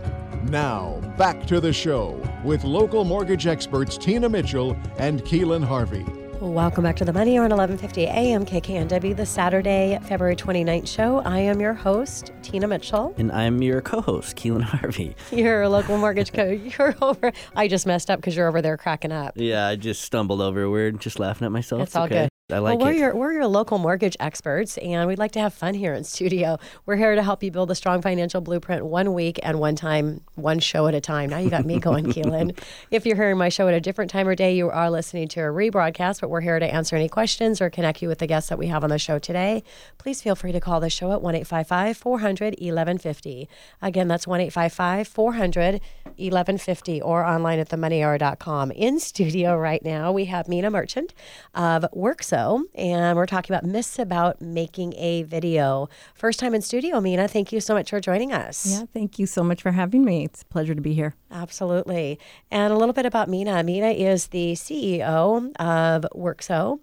[0.49, 6.05] Now, back to the show with local mortgage experts Tina Mitchell and Keelan Harvey.
[6.41, 11.19] Welcome back to the Money on 1150 AM KKNW, the Saturday, February 29th show.
[11.19, 13.13] I am your host, Tina Mitchell.
[13.19, 15.15] And I'm your co-host, Keelan Harvey.
[15.31, 16.43] You're a local mortgage co.
[16.79, 17.31] You're over.
[17.55, 19.33] I just messed up because you're over there cracking up.
[19.35, 21.83] Yeah, I just stumbled over a word, just laughing at myself.
[21.83, 22.30] It's all okay.
[22.51, 22.99] I like well, we're it.
[22.99, 26.59] Your, we're your local mortgage experts, and we'd like to have fun here in studio.
[26.85, 30.21] We're here to help you build a strong financial blueprint one week and one time,
[30.35, 31.29] one show at a time.
[31.29, 32.57] Now you got me going, Keelan.
[32.89, 35.41] If you're hearing my show at a different time or day, you are listening to
[35.41, 38.49] a rebroadcast, but we're here to answer any questions or connect you with the guests
[38.49, 39.63] that we have on the show today.
[39.97, 43.49] Please feel free to call the show at 1 855 400 1150.
[43.81, 45.81] Again, that's 1 855 400
[46.17, 48.71] 1150 or online at themoneyhour.com.
[48.71, 51.13] In studio right now, we have Meena Merchant
[51.53, 52.40] of Werxo,
[52.75, 55.89] and we're talking about myths about making a video.
[56.13, 57.29] First time in studio, Meena.
[57.29, 58.65] Thank you so much for joining us.
[58.65, 60.25] Yeah, thank you so much for having me.
[60.25, 61.15] It's a pleasure to be here.
[61.31, 62.19] Absolutely.
[62.49, 63.63] And a little bit about Meena.
[63.63, 66.79] Meena is the CEO of Werxo.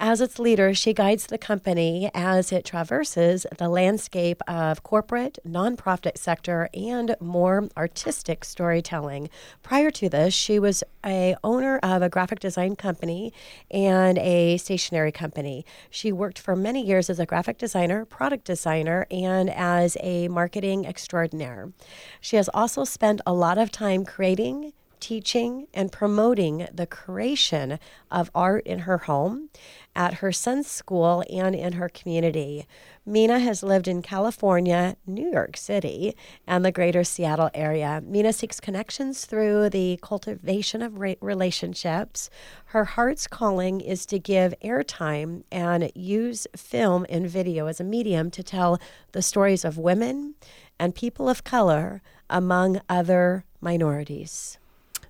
[0.00, 6.18] As its leader, she guides the company as it traverses the landscape of corporate, nonprofit
[6.18, 9.30] sector, and more artistic storytelling.
[9.62, 13.32] Prior to this, she was a owner of a graphic design company
[13.70, 15.64] and a stationery company.
[15.90, 20.86] She worked for many years as a graphic designer, product designer, and as a marketing
[20.86, 21.72] extraordinaire.
[22.20, 24.72] She has also spent a lot of time creating
[25.04, 27.78] teaching and promoting the creation
[28.10, 29.50] of art in her home,
[29.94, 32.66] at her son's school, and in her community.
[33.06, 38.02] Meena has lived in California, New York City, and the greater Seattle area.
[38.02, 42.30] Meena seeks connections through the cultivation of re- relationships.
[42.66, 48.30] Her heart's calling is to give airtime and use film and video as a medium
[48.30, 48.80] to tell
[49.12, 50.34] the stories of women
[50.78, 54.56] and people of color, among other minorities.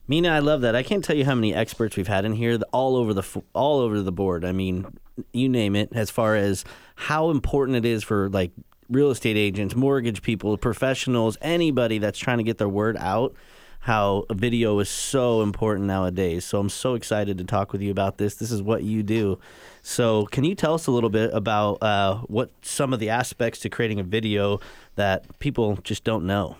[0.08, 0.76] Meena, I love that.
[0.76, 3.80] I can't tell you how many experts we've had in here, all over the all
[3.80, 4.44] over the board.
[4.44, 4.86] I mean,
[5.32, 5.90] you name it.
[5.92, 6.64] As far as
[6.94, 8.52] how important it is for like
[8.90, 13.34] real estate agents, mortgage people, professionals, anybody that's trying to get their word out.
[13.80, 16.46] How a video is so important nowadays.
[16.46, 18.34] So I'm so excited to talk with you about this.
[18.34, 19.38] This is what you do.
[19.82, 23.58] So can you tell us a little bit about uh, what some of the aspects
[23.60, 24.60] to creating a video
[24.96, 26.56] that people just don't know?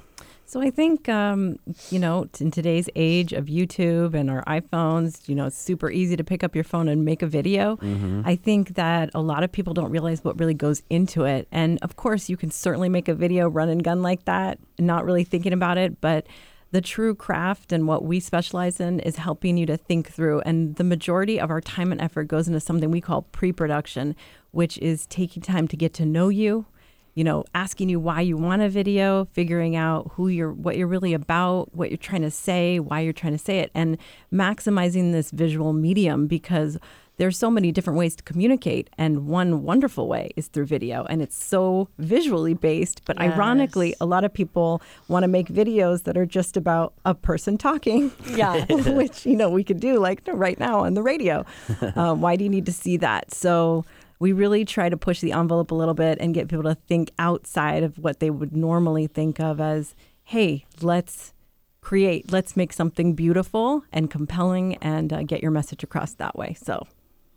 [0.46, 1.58] So I think, um,
[1.90, 6.16] you know, in today's age of YouTube and our iPhones, you know, it's super easy
[6.16, 7.78] to pick up your phone and make a video.
[8.26, 11.48] I think that a lot of people don't realize what really goes into it.
[11.50, 15.04] And of course, you can certainly make a video run and gun like that, not
[15.04, 16.00] really thinking about it.
[16.00, 16.26] But
[16.72, 20.40] the true craft and what we specialize in is helping you to think through.
[20.40, 24.14] And the majority of our time and effort goes into something we call pre production,
[24.50, 26.66] which is taking time to get to know you
[27.14, 30.86] you know, asking you why you want a video, figuring out who you're, what you're
[30.86, 33.98] really about, what you're trying to say, why you're trying to say it, and
[34.32, 36.78] maximizing this visual medium because
[37.16, 38.90] there's so many different ways to communicate.
[38.98, 41.04] And one wonderful way is through video.
[41.04, 43.02] And it's so visually based.
[43.04, 47.14] But ironically, a lot of people want to make videos that are just about a
[47.14, 48.12] person talking.
[48.30, 48.64] Yeah.
[48.94, 51.44] which, you know, we could do like right now on the radio.
[51.94, 53.32] Uh, why do you need to see that?
[53.32, 53.84] So,
[54.18, 57.10] we really try to push the envelope a little bit and get people to think
[57.18, 61.32] outside of what they would normally think of as, hey, let's
[61.80, 66.54] create, let's make something beautiful and compelling and uh, get your message across that way.
[66.54, 66.86] So,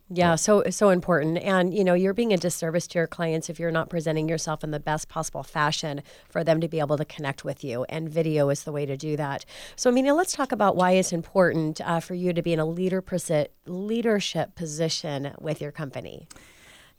[0.10, 1.38] Yeah, so so important.
[1.40, 4.64] And you know, you're being a disservice to your clients if you're not presenting yourself
[4.64, 7.84] in the best possible fashion for them to be able to connect with you.
[7.90, 9.44] And video is the way to do that.
[9.76, 12.66] So, Meena, let's talk about why it's important uh, for you to be in a
[12.66, 13.04] leader
[13.66, 16.28] leadership position with your company.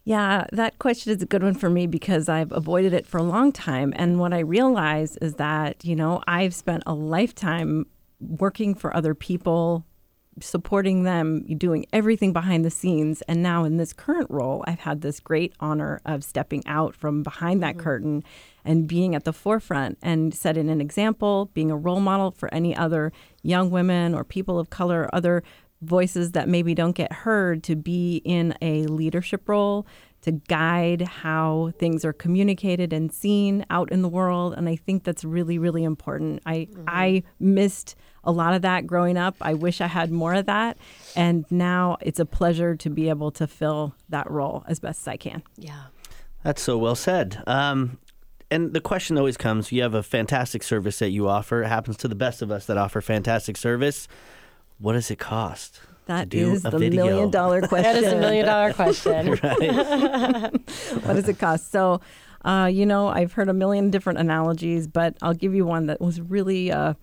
[0.09, 3.23] Yeah, that question is a good one for me because I've avoided it for a
[3.23, 3.93] long time.
[3.95, 7.85] And what I realize is that, you know, I've spent a lifetime
[8.19, 9.85] working for other people,
[10.41, 13.21] supporting them, doing everything behind the scenes.
[13.29, 17.23] And now in this current role, I've had this great honor of stepping out from
[17.23, 17.85] behind that mm-hmm.
[17.85, 18.25] curtain
[18.65, 22.75] and being at the forefront and setting an example, being a role model for any
[22.75, 25.43] other young women or people of color, or other
[25.83, 29.87] voices that maybe don't get heard to be in a leadership role
[30.21, 35.05] to guide how things are communicated and seen out in the world and i think
[35.05, 39.81] that's really really important i i missed a lot of that growing up i wish
[39.81, 40.77] i had more of that
[41.15, 45.09] and now it's a pleasure to be able to fill that role as best as
[45.09, 45.85] i can Yeah.
[46.43, 47.43] That's so well said.
[47.47, 47.99] Um,
[48.51, 51.63] and the question always comes you have a fantastic service that you offer.
[51.65, 54.09] It happens to the best of us that offer fantastic service.
[54.79, 55.75] What does it cost?
[55.75, 57.05] to That do is a the video?
[57.07, 59.29] million dollar question That is a million dollar question.
[61.03, 61.71] what does it cost?
[61.71, 62.01] So,
[62.45, 66.01] uh, you know, I've heard a million different analogies, but I'll give you one that
[66.01, 66.95] was really uh,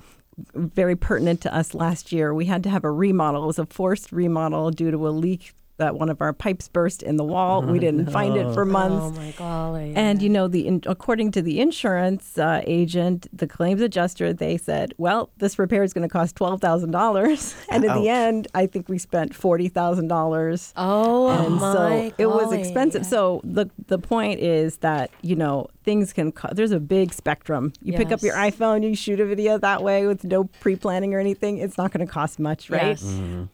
[0.55, 2.33] very pertinent to us last year.
[2.33, 3.43] We had to have a remodel.
[3.43, 7.03] It was a forced remodel due to a leak that one of our pipes burst
[7.03, 7.61] in the wall.
[7.61, 9.17] we didn't find it for months.
[9.17, 9.93] Oh my golly.
[9.95, 14.57] And you know, the in, according to the insurance uh, agent, the claims adjuster, they
[14.57, 18.47] said, "Well, this repair is going to cost twelve thousand dollars," and in the end,
[18.53, 20.73] I think we spent forty thousand dollars.
[20.77, 23.05] oh And my so it was expensive.
[23.05, 26.31] So the the point is that you know things can.
[26.31, 27.73] Co- there's a big spectrum.
[27.81, 31.13] You pick up your iPhone, you shoot a video that way with no pre planning
[31.13, 31.57] or anything.
[31.57, 32.99] It's not going to cost much, right?
[33.01, 33.03] Yes.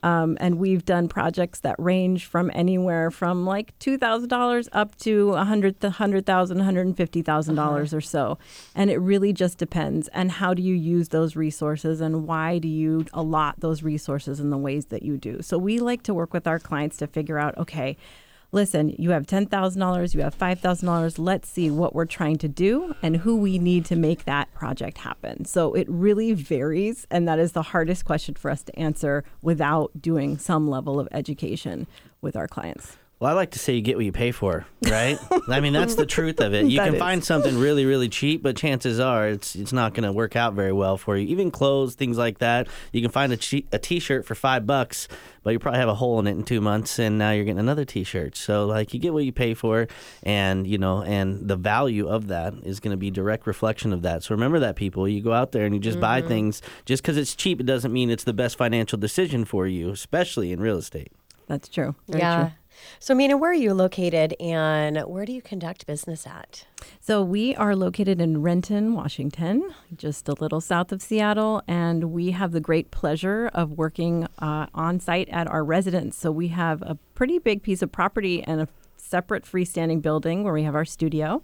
[0.03, 4.97] Um, and we've done projects that range from anywhere from like two thousand dollars up
[4.97, 7.69] to a hundred, the hundred thousand, hundred and fifty thousand uh-huh.
[7.69, 8.37] dollars or so.
[8.75, 10.07] And it really just depends.
[10.09, 14.49] And how do you use those resources, and why do you allot those resources in
[14.49, 15.41] the ways that you do?
[15.41, 17.97] So we like to work with our clients to figure out, okay.
[18.53, 21.15] Listen, you have $10,000, you have $5,000.
[21.17, 24.97] Let's see what we're trying to do and who we need to make that project
[24.97, 25.45] happen.
[25.45, 27.07] So it really varies.
[27.09, 31.07] And that is the hardest question for us to answer without doing some level of
[31.13, 31.87] education
[32.19, 32.97] with our clients.
[33.21, 35.15] Well, I like to say you get what you pay for, right?
[35.47, 36.65] I mean, that's the truth of it.
[36.71, 36.99] You can is.
[36.99, 40.55] find something really, really cheap, but chances are it's it's not going to work out
[40.55, 41.27] very well for you.
[41.27, 42.67] Even clothes, things like that.
[42.93, 45.07] You can find a, che- a t-shirt for five bucks,
[45.43, 47.59] but you probably have a hole in it in two months, and now you're getting
[47.59, 48.35] another t-shirt.
[48.35, 49.87] So, like, you get what you pay for,
[50.23, 54.01] and you know, and the value of that is going to be direct reflection of
[54.01, 54.23] that.
[54.23, 55.07] So remember that, people.
[55.07, 56.27] You go out there and you just buy mm-hmm.
[56.27, 57.59] things just because it's cheap.
[57.59, 61.11] It doesn't mean it's the best financial decision for you, especially in real estate.
[61.45, 61.95] That's true.
[62.07, 62.43] Very yeah.
[62.43, 62.51] true.
[62.99, 66.65] So, Meena, where are you located and where do you conduct business at?
[66.99, 72.31] So we are located in Renton, Washington, just a little south of Seattle, and we
[72.31, 76.17] have the great pleasure of working uh, on site at our residence.
[76.17, 78.67] So we have a pretty big piece of property and a
[78.97, 81.41] separate freestanding building where we have our studio.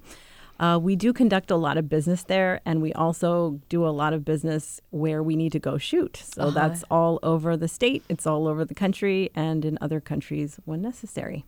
[0.60, 4.14] Uh, we do conduct a lot of business there, and we also do a lot
[4.14, 6.18] of business where we need to go shoot.
[6.18, 10.60] So that's all over the state, it's all over the country, and in other countries
[10.66, 11.46] when necessary.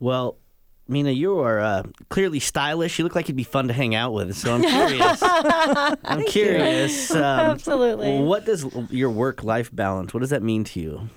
[0.00, 0.36] Well,
[0.88, 2.98] Meena, you are uh, clearly stylish.
[2.98, 4.34] You look like you'd be fun to hang out with.
[4.36, 5.20] So I'm curious.
[5.22, 7.10] I'm curious.
[7.10, 8.20] Um, Absolutely.
[8.20, 10.14] What does your work-life balance?
[10.14, 11.10] What does that mean to you?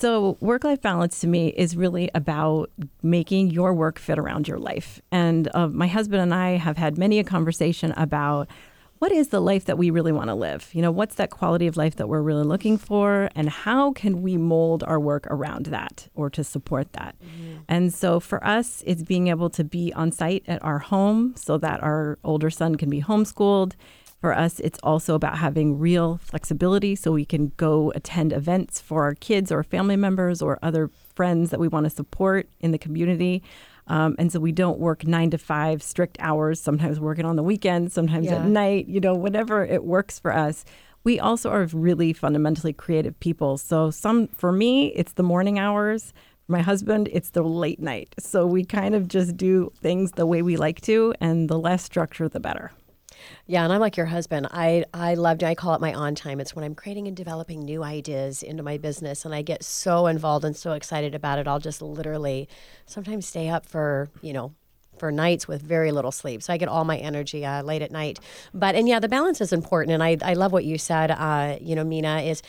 [0.00, 2.70] So, work life balance to me is really about
[3.02, 4.98] making your work fit around your life.
[5.12, 8.48] And uh, my husband and I have had many a conversation about
[8.98, 10.70] what is the life that we really want to live?
[10.72, 13.28] You know, what's that quality of life that we're really looking for?
[13.34, 17.14] And how can we mold our work around that or to support that?
[17.68, 21.58] And so, for us, it's being able to be on site at our home so
[21.58, 23.74] that our older son can be homeschooled.
[24.20, 29.04] For us, it's also about having real flexibility so we can go attend events for
[29.04, 32.78] our kids or family members or other friends that we want to support in the
[32.78, 33.42] community.
[33.86, 37.42] Um, and so we don't work nine to five strict hours, sometimes working on the
[37.42, 38.36] weekends, sometimes Yeah.
[38.36, 40.66] at night, you know, whatever it works for us.
[41.02, 43.56] We also are really fundamentally creative people.
[43.56, 46.12] So some for me, it's the morning hours.
[46.46, 48.14] For my husband, it's the late night.
[48.18, 51.82] So we kind of just do things the way we like to, and the less
[51.82, 52.70] structure, the better.
[53.46, 54.48] Yeah, and I'm like your husband.
[54.50, 56.40] I I love I call it my on time.
[56.40, 60.06] It's when I'm creating and developing new ideas into my business and I get so
[60.06, 61.46] involved and so excited about it.
[61.46, 62.48] I'll just literally
[62.86, 64.54] sometimes stay up for, you know,
[64.98, 66.42] for nights with very little sleep.
[66.42, 68.20] So I get all my energy uh, late at night.
[68.52, 71.56] But and yeah, the balance is important and I I love what you said uh,
[71.60, 72.42] you know, Meena is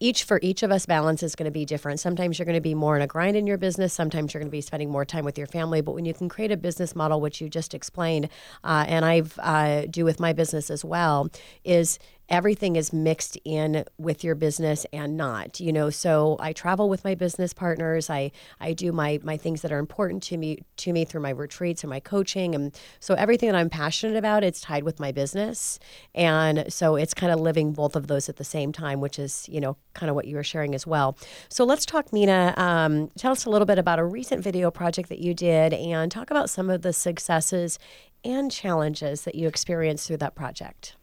[0.00, 2.00] each for each of us balance is going to be different.
[2.00, 3.92] Sometimes you're going to be more in a grind in your business.
[3.92, 5.80] Sometimes you're going to be spending more time with your family.
[5.80, 8.28] But when you can create a business model which you just explained
[8.64, 11.28] uh, and i've uh, do with my business as well
[11.64, 11.98] is
[12.30, 15.90] everything is mixed in with your business and not you know?
[15.90, 18.08] So i travel with my business partners.
[18.08, 21.30] I i do my my things that are important to me to me through my
[21.30, 22.54] retreats and my coaching.
[22.54, 25.78] And so everything that i'm passionate about it's tied with my business.
[26.14, 29.48] And so it's kind of living both of those at the same time which is
[29.48, 31.18] you know kind of what you were sharing as well.
[31.48, 35.08] So let's talk Meena um, tell us a little bit about a recent video project
[35.08, 37.78] that you did and talk about some of the successes
[38.24, 40.94] and challenges that you experienced through that project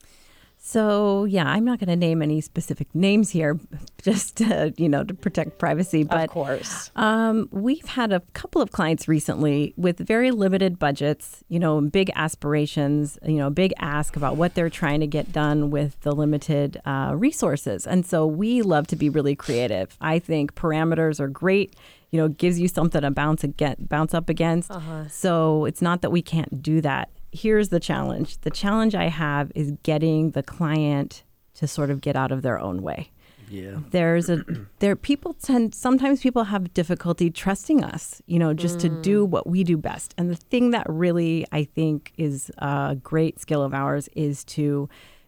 [0.68, 3.58] So yeah, I'm not going to name any specific names here,
[4.02, 6.04] just to, you know to protect privacy.
[6.04, 11.42] But of course um, we've had a couple of clients recently with very limited budgets,
[11.48, 15.72] you know, big aspirations, you know, big ask about what they're trying to get done
[15.72, 17.88] with the limited uh, resources.
[17.88, 19.96] And so we love to be really creative.
[20.02, 21.78] I think parameters are great.
[22.12, 24.70] You know, gives you something to bounce again, bounce up against.
[25.10, 27.10] So it's not that we can't do that.
[27.32, 28.40] Here's the challenge.
[28.42, 31.24] The challenge I have is getting the client
[31.58, 33.12] to sort of get out of their own way
[33.50, 33.80] Yeah.
[33.90, 34.44] there's a
[34.80, 39.30] there people tend sometimes people have difficulty trusting us you know just to do mm.
[39.30, 43.64] what we do best and the thing that really i think is a great skill
[43.64, 44.88] of ours is to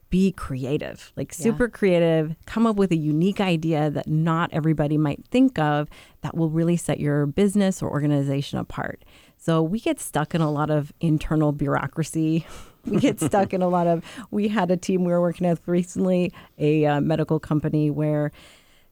[0.10, 1.70] be creative, like super yeah.
[1.78, 5.88] creative, come up with a unique idea that not everybody might think of
[6.22, 9.06] that will really set your business or organization apart.
[9.40, 12.46] So we get stuck in a lot of internal bureaucracy.
[12.86, 14.04] we get stuck in a lot of.
[14.32, 18.32] We had a team we were working with recently, a uh, medical company where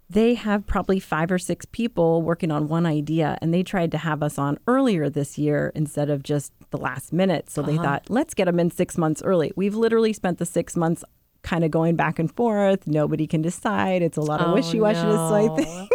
[0.10, 3.98] they have probably five or six people working on one idea and they tried to
[3.98, 7.72] have us on earlier this year instead of just the last minute so uh-huh.
[7.72, 11.04] they thought let's get them in six months early we've literally spent the six months
[11.48, 12.86] kind of going back and forth.
[12.88, 14.02] Nobody can decide.
[14.02, 15.04] It's a lot of oh, wishy washy.
[15.04, 15.30] No.
[15.30, 15.90] So I think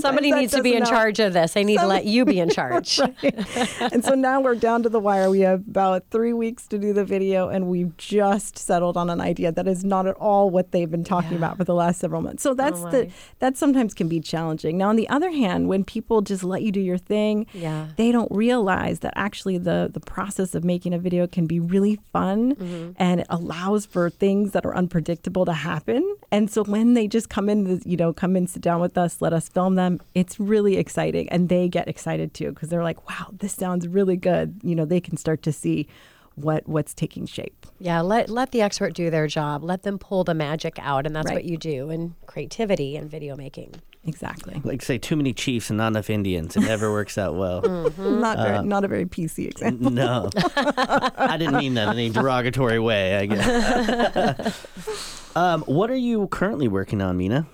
[0.00, 1.56] somebody needs to be in charge of this.
[1.56, 3.00] I need to let you be in charge.
[3.80, 5.30] and so now we're down to the wire.
[5.30, 9.20] We have about three weeks to do the video, and we've just settled on an
[9.20, 11.38] idea that is not at all what they've been talking yeah.
[11.38, 12.42] about for the last several months.
[12.42, 14.76] So that's oh the that sometimes can be challenging.
[14.76, 17.88] Now, on the other hand, when people just let you do your thing, yeah.
[17.96, 21.98] they don't realize that actually the the process of making a video can be really
[22.12, 22.92] fun, mm-hmm.
[22.96, 26.16] and it allows for things that are unpredictable to happen.
[26.30, 29.22] And so when they just come in, you know, come and sit down with us,
[29.22, 31.28] let us film them, it's really exciting.
[31.28, 34.60] And they get excited too because they're like, wow, this sounds really good.
[34.62, 35.86] You know, they can start to see
[36.34, 37.66] what what's taking shape.
[37.78, 39.62] Yeah, let let the expert do their job.
[39.62, 41.34] Let them pull the magic out, and that's right.
[41.34, 43.74] what you do in creativity and video making.
[44.04, 44.60] Exactly.
[44.64, 46.56] Like say too many chiefs and not enough Indians.
[46.56, 47.62] It never works out well.
[47.62, 48.20] mm-hmm.
[48.20, 49.90] Not very, uh, not a very PC example.
[49.90, 53.16] No, I didn't mean that in a derogatory way.
[53.16, 54.66] I guess.
[55.36, 57.46] um, what are you currently working on, Meena?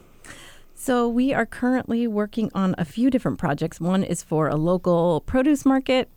[0.74, 3.78] So we are currently working on a few different projects.
[3.78, 6.08] One is for a local produce market.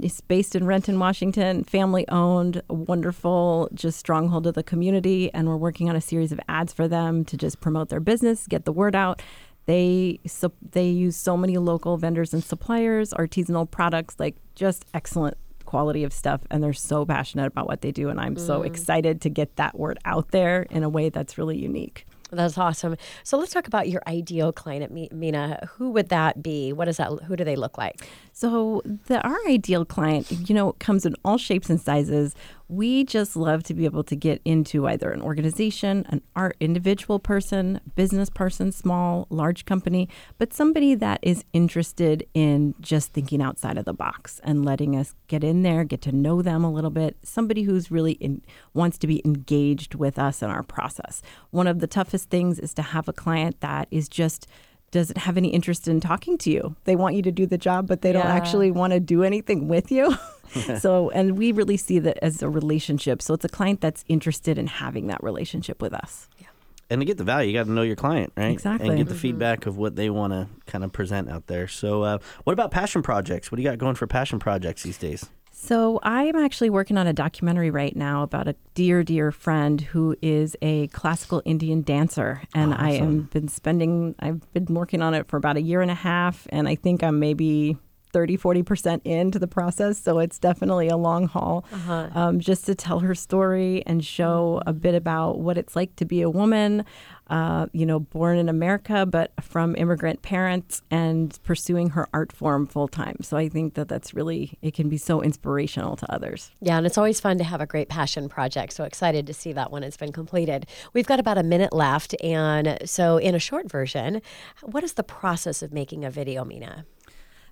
[0.00, 5.32] It's based in Renton, Washington, family owned, wonderful, just stronghold of the community.
[5.34, 8.46] And we're working on a series of ads for them to just promote their business,
[8.46, 9.20] get the word out.
[9.66, 15.36] They so they use so many local vendors and suppliers, artisanal products, like just excellent
[15.64, 18.46] quality of stuff and they're so passionate about what they do and I'm mm.
[18.46, 22.06] so excited to get that word out there in a way that's really unique.
[22.30, 22.96] That's awesome.
[23.22, 25.68] So let's talk about your ideal client, Meena.
[25.70, 26.72] Who would that be?
[26.72, 27.12] What is that?
[27.24, 28.08] Who do they look like?
[28.36, 32.34] So the our ideal client, you know, comes in all shapes and sizes.
[32.66, 37.20] We just love to be able to get into either an organization, an art individual
[37.20, 43.78] person, business person, small, large company, but somebody that is interested in just thinking outside
[43.78, 46.90] of the box and letting us get in there, get to know them a little
[46.90, 47.16] bit.
[47.22, 51.22] Somebody who's really in, wants to be engaged with us in our process.
[51.50, 54.48] One of the toughest things is to have a client that is just
[54.94, 56.76] doesn't have any interest in talking to you.
[56.84, 58.22] They want you to do the job, but they yeah.
[58.22, 60.16] don't actually want to do anything with you.
[60.78, 63.20] so, and we really see that as a relationship.
[63.20, 66.28] So it's a client that's interested in having that relationship with us.
[66.38, 66.46] Yeah.
[66.90, 68.52] And to get the value, you got to know your client, right?
[68.52, 68.88] Exactly.
[68.88, 69.20] And get the mm-hmm.
[69.20, 71.66] feedback of what they want to kind of present out there.
[71.66, 73.50] So, uh, what about passion projects?
[73.50, 75.28] What do you got going for passion projects these days?
[75.56, 79.80] So, I am actually working on a documentary right now about a dear, dear friend
[79.80, 82.42] who is a classical Indian dancer.
[82.54, 82.84] And awesome.
[82.84, 85.94] I am been spending, I've been working on it for about a year and a
[85.94, 86.48] half.
[86.50, 87.78] And I think I'm maybe
[88.14, 89.98] 30, 40% into the process.
[89.98, 92.10] So it's definitely a long haul uh-huh.
[92.14, 96.04] um, just to tell her story and show a bit about what it's like to
[96.04, 96.84] be a woman,
[97.28, 102.68] uh, you know, born in America, but from immigrant parents and pursuing her art form
[102.68, 103.16] full time.
[103.22, 106.52] So I think that that's really, it can be so inspirational to others.
[106.60, 108.74] Yeah, and it's always fun to have a great passion project.
[108.74, 110.68] So excited to see that when it's been completed.
[110.92, 112.14] We've got about a minute left.
[112.22, 114.22] And so, in a short version,
[114.62, 116.84] what is the process of making a video, Meena?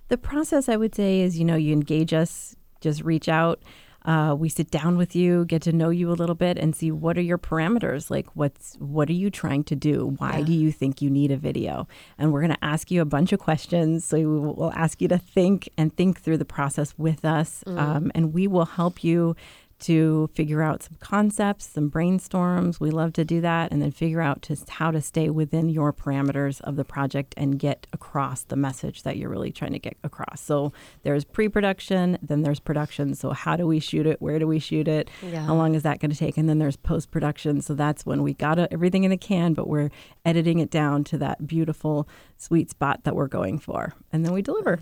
[0.09, 3.61] The process, I would say, is you know, you engage us, just reach out.
[4.05, 6.91] Uh, we sit down with you, get to know you a little bit, and see
[6.91, 8.09] what are your parameters.
[8.09, 10.15] Like, what's what are you trying to do?
[10.17, 10.45] Why yeah.
[10.45, 11.87] do you think you need a video?
[12.17, 14.03] And we're going to ask you a bunch of questions.
[14.03, 17.79] So we'll ask you to think and think through the process with us, mm.
[17.79, 19.37] um, and we will help you
[19.79, 22.79] to figure out some concepts, some brainstorms.
[22.79, 25.91] We love to do that and then figure out just how to stay within your
[25.91, 29.97] parameters of the project and get across the message that you're really trying to get
[30.03, 30.41] across.
[30.41, 30.71] So
[31.03, 33.13] there's pre-production, then there's production.
[33.15, 34.21] So how do we shoot it?
[34.21, 35.09] Where do we shoot it?
[35.21, 35.45] Yeah.
[35.45, 36.37] How long is that going to take?
[36.37, 37.61] And then there's post-production.
[37.61, 39.89] So that's when we got everything in the can, but we're
[40.23, 42.07] editing it down to that beautiful
[42.37, 43.93] sweet spot that we're going for.
[44.11, 44.79] And then we deliver.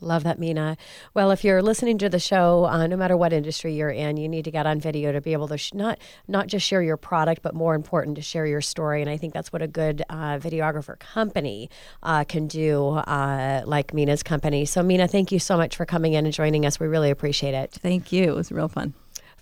[0.00, 0.76] Love that, Meena.
[1.14, 4.28] Well, if you're listening to the show, uh, no matter what industry you're in, you
[4.28, 6.96] need to get on video to be able to sh- not not just share your
[6.96, 9.00] product, but more important to share your story.
[9.00, 11.70] And I think that's what a good uh, videographer company
[12.02, 14.64] uh, can do, uh, like Meena's company.
[14.64, 16.80] So, Meena, thank you so much for coming in and joining us.
[16.80, 17.72] We really appreciate it.
[17.72, 18.24] Thank you.
[18.24, 18.94] It was real fun.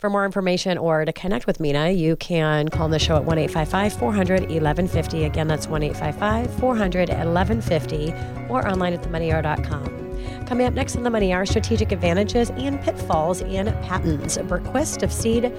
[0.03, 3.39] For more information or to connect with Meena, you can call the show at 1
[3.39, 5.25] 855 400 1150.
[5.27, 8.13] Again, that's 1 855 400 1150
[8.49, 10.45] or online at themoneyhour.com.
[10.47, 14.37] Coming up next on the Money Hour, strategic advantages and pitfalls in patents.
[14.39, 15.53] Brooke Quist of Seed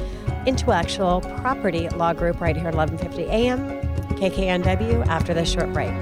[0.46, 3.60] Intellectual Property Law Group right here at 11:50 a.m.
[4.18, 5.94] KKNW after this short break.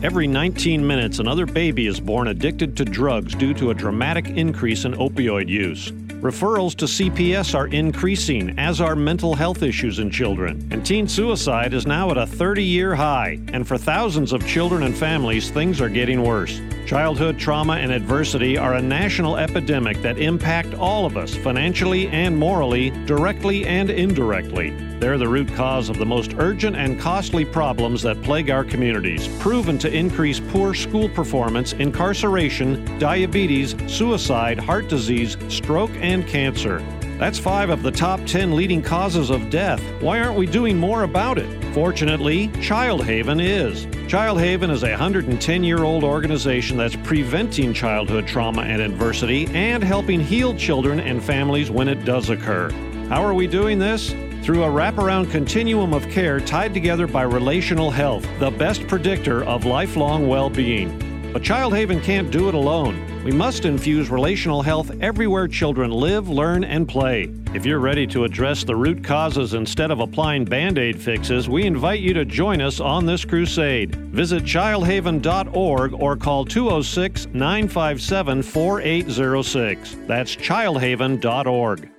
[0.00, 4.84] Every 19 minutes, another baby is born addicted to drugs due to a dramatic increase
[4.84, 5.92] in opioid use.
[6.20, 10.66] Referrals to CPS are increasing, as are mental health issues in children.
[10.72, 13.38] And teen suicide is now at a 30 year high.
[13.52, 16.60] And for thousands of children and families, things are getting worse.
[16.86, 22.34] Childhood trauma and adversity are a national epidemic that impact all of us financially and
[22.36, 24.70] morally, directly and indirectly.
[24.98, 29.28] They're the root cause of the most urgent and costly problems that plague our communities,
[29.38, 36.82] proven to increase poor school performance, incarceration, diabetes, suicide, heart disease, stroke, and cancer.
[37.18, 39.82] That's five of the top 10 leading causes of death.
[40.00, 41.74] Why aren't we doing more about it?
[41.74, 43.86] Fortunately, Child Haven is.
[44.08, 49.82] Child Haven is a 110 year old organization that's preventing childhood trauma and adversity and
[49.82, 52.70] helping heal children and families when it does occur.
[53.08, 54.10] How are we doing this?
[54.42, 59.64] Through a wraparound continuum of care tied together by relational health, the best predictor of
[59.64, 61.07] lifelong well being.
[61.32, 63.22] But Child Haven can't do it alone.
[63.22, 67.30] We must infuse relational health everywhere children live, learn, and play.
[67.54, 71.66] If you're ready to address the root causes instead of applying band aid fixes, we
[71.66, 73.94] invite you to join us on this crusade.
[73.94, 79.96] Visit childhaven.org or call 206 957 4806.
[80.06, 81.90] That's childhaven.org.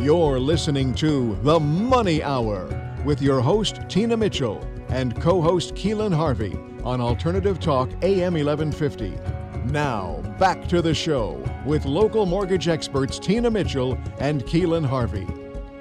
[0.00, 2.68] You're listening to The Money Hour
[3.04, 9.18] with your host, Tina Mitchell, and co host Keelan Harvey on Alternative Talk AM 1150.
[9.64, 15.26] Now, back to the show with local mortgage experts Tina Mitchell and Keelan Harvey.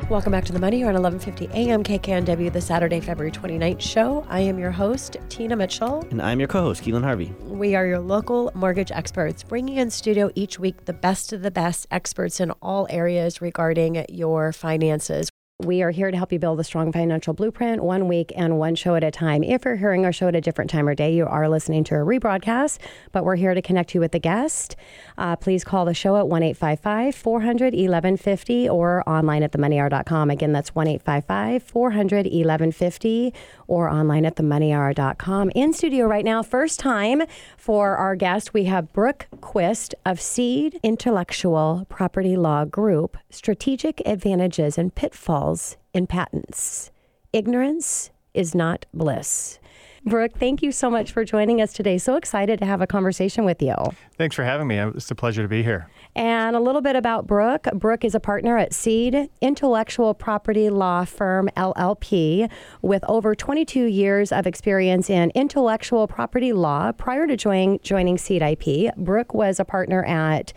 [0.10, 4.26] Welcome back to the Money Hour on 1150 AM KKNW, the Saturday, February 29th show.
[4.30, 6.08] I am your host, Tina Mitchell.
[6.12, 7.36] And I'm your co host, Keelan Harvey.
[7.42, 11.52] We are your local mortgage experts, bringing in studio each week the best of the
[11.52, 15.30] best experts in all areas regarding your finances.
[15.66, 18.76] We are here to help you build a strong financial blueprint one week and one
[18.76, 19.44] show at a time.
[19.44, 21.96] If you're hearing our show at a different time or day, you are listening to
[21.96, 22.78] a rebroadcast,
[23.12, 24.76] but we're here to connect you with the guest.
[25.18, 30.30] Uh, please call the show at 1 855 400 1150 or online at themoneyhour.com.
[30.30, 33.34] Again, that's 1 855 400 1150
[33.68, 35.52] or online at themoneyhour.com.
[35.56, 37.24] In studio right now, first time
[37.58, 44.78] for our guest, we have Brooke Quist of Seed Intellectual Property Law Group, Strategic Advantages
[44.78, 46.92] and Pitfalls in patents.
[47.34, 49.60] Ignorance is not bliss.
[50.08, 51.98] Brooke, thank you so much for joining us today.
[51.98, 53.76] So excited to have a conversation with you.
[54.18, 54.80] Thanks for having me.
[54.80, 55.90] Uh, it's a pleasure to be here.
[56.16, 57.68] And a little bit about Brooke.
[57.74, 62.50] Brooke is a partner at Seed Intellectual Property Law Firm LLP
[62.82, 66.94] with over 22 years of experience in intellectual property law.
[66.94, 70.54] Prior to joining, joining Seed IP, Brooke was a partner at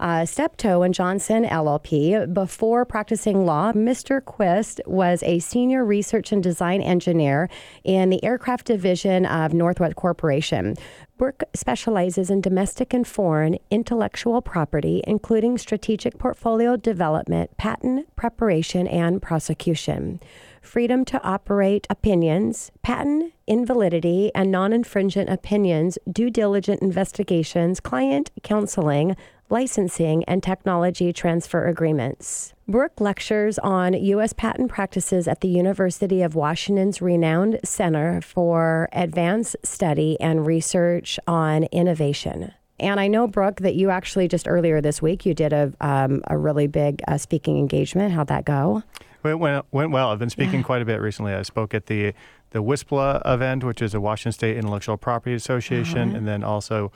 [0.00, 2.32] uh, Steptoe and Johnson LLP.
[2.32, 4.24] Before practicing law, Mr.
[4.24, 7.48] Quist was a senior research and design engineer
[7.84, 10.74] in the aircraft division of Northrop Corporation.
[11.18, 19.20] Brooke specializes in domestic and foreign intellectual property, including strategic portfolio development, patent preparation, and
[19.20, 20.18] prosecution
[20.60, 29.16] freedom to operate opinions, patent invalidity and non infringement opinions, due diligent investigations, client counseling,
[29.50, 32.54] licensing, and technology transfer agreements.
[32.68, 34.32] Brooke lectures on U.S.
[34.32, 41.64] patent practices at the University of Washington's renowned Center for Advanced Study and Research on
[41.64, 42.52] Innovation.
[42.78, 46.22] And I know, Brooke, that you actually just earlier this week you did a um,
[46.28, 48.12] a really big uh, speaking engagement.
[48.12, 48.82] How'd that go?
[49.22, 50.08] It went, went well.
[50.08, 51.34] I've been speaking quite a bit recently.
[51.34, 52.14] I spoke at the
[52.52, 56.16] the WISPLA event, which is a Washington State Intellectual Property Association, Uh-huh.
[56.18, 56.90] and then also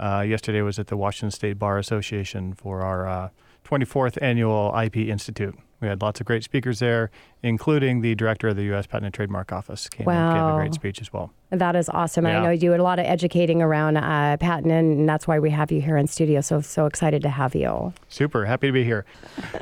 [0.00, 3.28] uh, yesterday was at the Washington State Bar Association for our uh,
[3.64, 5.56] 24th annual IP Institute.
[5.80, 7.10] We had lots of great speakers there,
[7.42, 8.86] including the director of the U.S.
[8.86, 9.88] Patent and Trademark Office.
[9.88, 11.32] Came and gave a great speech as well.
[11.50, 12.26] That is awesome.
[12.26, 15.50] I know you do a lot of educating around uh, patent, and that's why we
[15.50, 16.42] have you here in studio.
[16.42, 17.92] So so excited to have you.
[18.08, 19.04] Super happy to be here.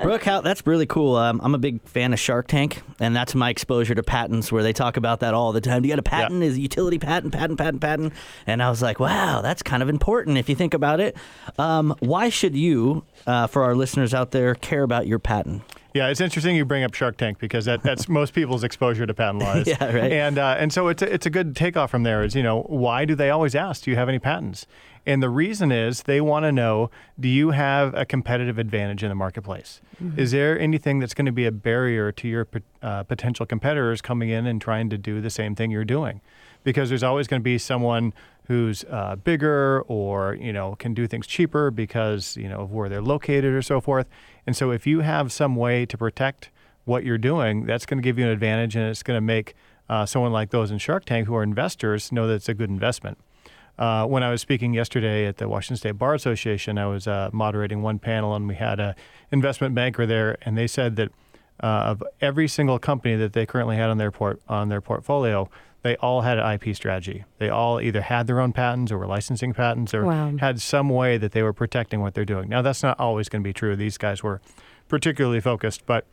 [0.03, 1.17] Brooke, how, that's really cool.
[1.17, 4.63] Um, I'm a big fan of Shark Tank, and that's my exposure to patents where
[4.63, 5.81] they talk about that all the time.
[5.81, 6.43] Do you got a patent?
[6.43, 8.13] Is a utility patent, patent, patent, patent?
[8.47, 11.17] And I was like, wow, that's kind of important if you think about it.
[11.59, 15.63] Um, why should you, uh, for our listeners out there, care about your patent?
[15.99, 19.13] Yeah, it's interesting you bring up Shark Tank because that, that's most people's exposure to
[19.13, 19.67] patent laws.
[19.67, 20.13] Yeah, right.
[20.13, 22.23] And uh, and so it's a, it's a good takeoff from there.
[22.23, 23.83] Is you know why do they always ask?
[23.83, 24.65] Do you have any patents?
[25.05, 29.09] And the reason is they want to know: Do you have a competitive advantage in
[29.09, 29.81] the marketplace?
[30.17, 32.47] Is there anything that's going to be a barrier to your
[32.81, 36.21] uh, potential competitors coming in and trying to do the same thing you're doing?
[36.63, 38.13] Because there's always going to be someone
[38.49, 42.89] who's uh, bigger or you know can do things cheaper because you know of where
[42.89, 44.07] they're located or so forth.
[44.49, 46.49] And so if you have some way to protect
[46.87, 49.55] what you're doing, that's going to give you an advantage, and it's going to make
[49.91, 52.71] uh, someone like those in Shark Tank who are investors know that it's a good
[52.71, 53.19] investment.
[53.79, 57.29] Uh, when I was speaking yesterday at the Washington State Bar Association, I was uh,
[57.31, 58.95] moderating one panel, and we had an
[59.31, 61.11] investment banker there, and they said that
[61.63, 65.51] uh, of every single company that they currently had on their port on their portfolio,
[65.83, 67.25] they all had an IP strategy.
[67.39, 70.33] They all either had their own patents or were licensing patents or Wow.
[70.39, 72.49] had some way that they were protecting what they're doing.
[72.49, 73.77] Now, that's not always going to be true.
[73.77, 74.41] These guys were
[74.89, 76.05] particularly focused, but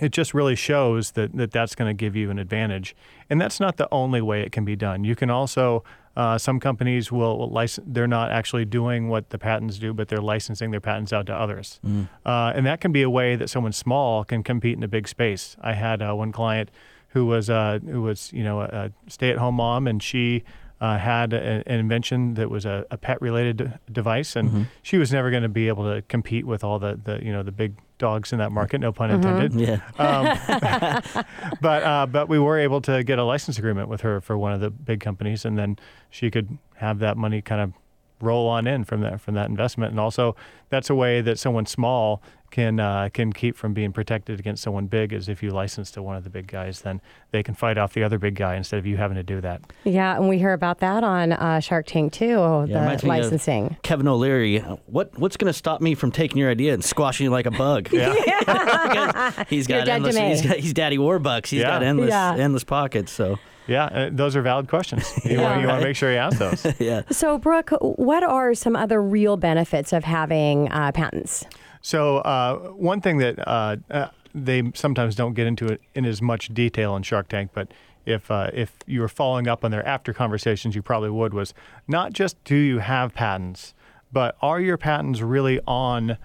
[0.00, 2.94] it just really shows that, that that's going to give you an advantage.
[3.28, 5.04] And that's not the only way it can be done.
[5.04, 5.84] You can also,
[6.16, 10.20] uh, some companies will license, they're not actually doing what the patents do, but they're
[10.22, 11.80] licensing their patents out to others.
[12.24, 15.06] Uh, and that can be a way that someone small can compete in a big
[15.06, 15.56] space.
[15.60, 16.70] I had uh, one client
[17.10, 20.44] who was, uh, who was you know, a, a stay at home mom, and she
[20.80, 24.96] uh, had a, an invention that was a, a pet related de- device, and she
[24.96, 27.52] was never going to be able to compete with all the, the you know the
[27.52, 28.80] big dogs in that market.
[28.80, 29.52] No pun intended.
[29.54, 29.80] Yeah.
[29.98, 31.24] Um,
[31.60, 34.52] but uh, but we were able to get a license agreement with her for one
[34.52, 37.72] of the big companies, and then she could have that money kind of
[38.20, 39.90] roll on in from that from that investment.
[39.90, 40.36] And also,
[40.68, 44.86] that's a way that someone small can uh, can keep from being protected against someone
[44.86, 45.12] big.
[45.12, 47.00] Is if you license to one of the big guys, then
[47.30, 49.60] they can fight off the other big guy instead of you having to do that.
[49.84, 53.10] Yeah, and we hear about that on uh, Shark Tank too, Yeah, the reminds me
[53.10, 53.76] of licensing.
[53.82, 54.58] Kevin O'Leary.
[54.86, 57.50] What what's going to stop me from taking your idea and squashing you like a
[57.52, 57.88] bug?
[57.92, 59.44] yeah.
[59.48, 60.16] he's You're got endless.
[60.16, 61.46] He's got he's Daddy Warbucks.
[61.46, 61.68] He's Yeah.
[61.70, 62.34] got endless Yeah.
[62.36, 63.12] endless pockets.
[63.12, 63.38] So
[63.70, 65.10] Yeah, uh, those are valid questions.
[65.24, 65.42] You, Yeah.
[65.42, 66.66] want, you want to make sure you ask those.
[66.80, 67.02] yeah.
[67.10, 71.44] So, Brooke, what are some other real benefits of having uh, patents?
[71.82, 76.20] So uh, one thing that uh, uh, they sometimes don't get into it in as
[76.20, 77.68] much detail in Shark Tank, but
[78.06, 81.54] if uh, if you were following up on their after conversations, you probably would was
[81.86, 83.72] not just do you have patents,
[84.12, 86.16] but are your patents really on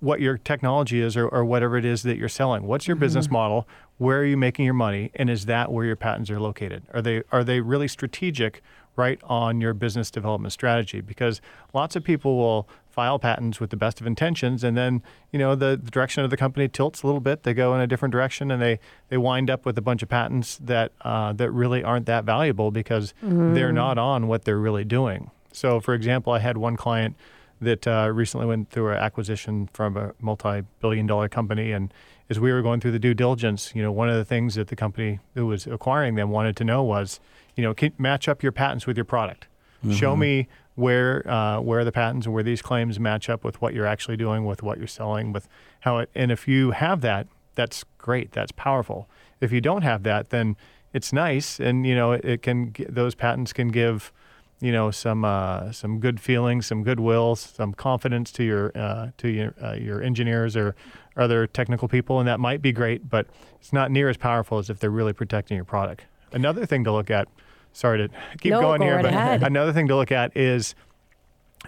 [0.00, 2.64] what your technology is or, or whatever it is that you're selling.
[2.64, 3.68] What's your business model?
[3.98, 5.10] Where are you making your money?
[5.14, 6.82] And is that where your patents are located?
[6.92, 8.62] Are they are they really strategic
[8.96, 11.00] right on your business development strategy?
[11.00, 11.40] Because
[11.72, 15.56] lots of people will file patents with the best of intentions and then, you know,
[15.56, 17.42] the, the direction of the company tilts a little bit.
[17.42, 18.78] They go in a different direction and they,
[19.08, 22.70] they wind up with a bunch of patents that uh, that really aren't that valuable
[22.70, 23.12] because
[23.54, 25.30] they're not on what they're really doing.
[25.52, 27.16] So for example, I had one client
[27.60, 31.72] that uh, recently went through an acquisition from a multi-billion dollar company.
[31.72, 31.92] And
[32.30, 34.68] as we were going through the due diligence you know one of the things that
[34.68, 37.20] the company that was acquiring them wanted to know was
[37.54, 39.46] you know can, match up your patents with your product.
[39.90, 43.74] Show me where uh, where the patents and where these claims match up with what
[43.74, 45.46] you're actually doing with what you're selling with
[45.80, 48.32] how it and if you have that that's great.
[48.32, 49.08] That's powerful.
[49.40, 50.56] If you don't have that then
[50.94, 51.60] it's nice.
[51.60, 54.12] And you know it, it can those patents can give
[54.60, 59.28] you know some uh, some good feelings, some goodwill, some confidence to your uh, to
[59.28, 60.74] your uh, your engineers or
[61.16, 63.26] other technical people, and that might be great, but
[63.60, 66.04] it's not near as powerful as if they're really protecting your product.
[66.32, 67.28] Another thing to look at.
[67.72, 68.08] Sorry to
[68.40, 69.42] keep No, going go here, right but ahead.
[69.46, 70.74] another thing to look at is: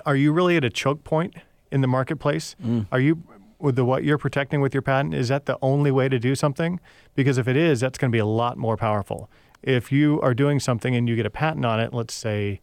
[0.05, 1.35] Are you really at a choke point
[1.73, 2.55] in the marketplace?
[2.93, 3.23] Are you
[3.59, 5.15] with the what you're protecting with your patent?
[5.15, 6.79] Is that the only way to do something?
[7.15, 9.29] Because if it is, that's going to be a lot more powerful.
[9.63, 12.61] If you are doing something and you get a patent on it, let's say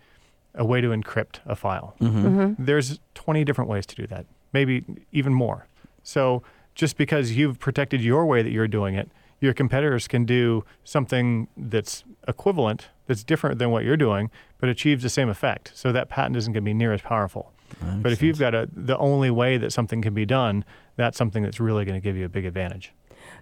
[0.56, 1.96] a way to encrypt a file.
[2.00, 2.28] Mm-hmm.
[2.28, 2.64] Mm-hmm.
[2.64, 5.68] There's 20 different ways to do that, maybe even more.
[6.04, 6.44] So
[6.76, 11.48] just because you've protected your way that you're doing it, your competitors can do something
[11.58, 15.72] that's equivalent, that's different than what you're doing, but achieves the same effect.
[15.76, 17.52] So that patent isn't going to be near as powerful.
[17.82, 20.64] But if you've got a, the only way that something can be done,
[20.96, 22.94] that's something that's really going to give you a big advantage.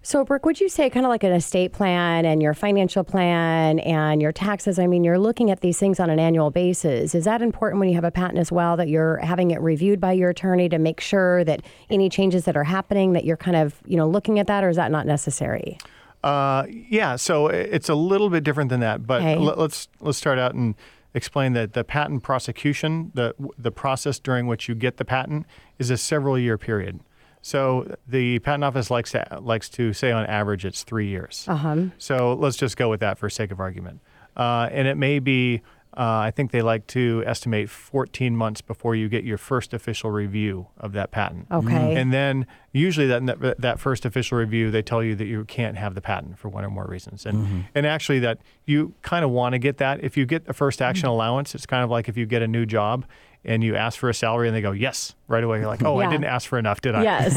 [0.04, 3.78] So, Brooke, would you say kind of like an estate plan and your financial plan
[3.80, 4.80] and your taxes?
[4.80, 7.14] I mean, you're looking at these things on an annual basis.
[7.14, 9.99] Is that important when you have a patent as well that you're having it reviewed
[9.99, 13.56] by your attorney to make sure that any changes that are happening that you're kind
[13.56, 15.78] of you know looking at that, or is that not necessary?
[16.24, 19.36] Uh, yeah, so it's a little bit different than that, but Okay.
[19.36, 20.74] l- let's let's start out and
[21.14, 25.45] explain that the patent prosecution, the the process during which you get the patent,
[25.78, 27.02] is a several year period.
[27.42, 31.46] So the patent office likes to likes to say on average it's three years.
[31.48, 31.86] Uh-huh.
[31.98, 34.02] So let's just go with that for sake of argument.
[34.36, 35.62] Uh, and it may be,
[35.98, 40.12] uh, I think they like to estimate 14 months before you get your first official
[40.12, 41.48] review of that patent.
[41.52, 41.96] Okay.
[41.96, 45.96] And then usually that that first official review they tell you that you can't have
[45.96, 47.62] the patent for one or more reasons and mm-hmm.
[47.76, 50.82] and actually that you kind of want to get that if you get the first
[50.82, 51.14] action mm-hmm.
[51.14, 53.06] allowance it's kind of like if you get a new job
[53.44, 56.00] and you ask for a salary and they go yes right away you're like oh
[56.00, 56.08] yeah.
[56.08, 57.36] i didn't ask for enough did i yes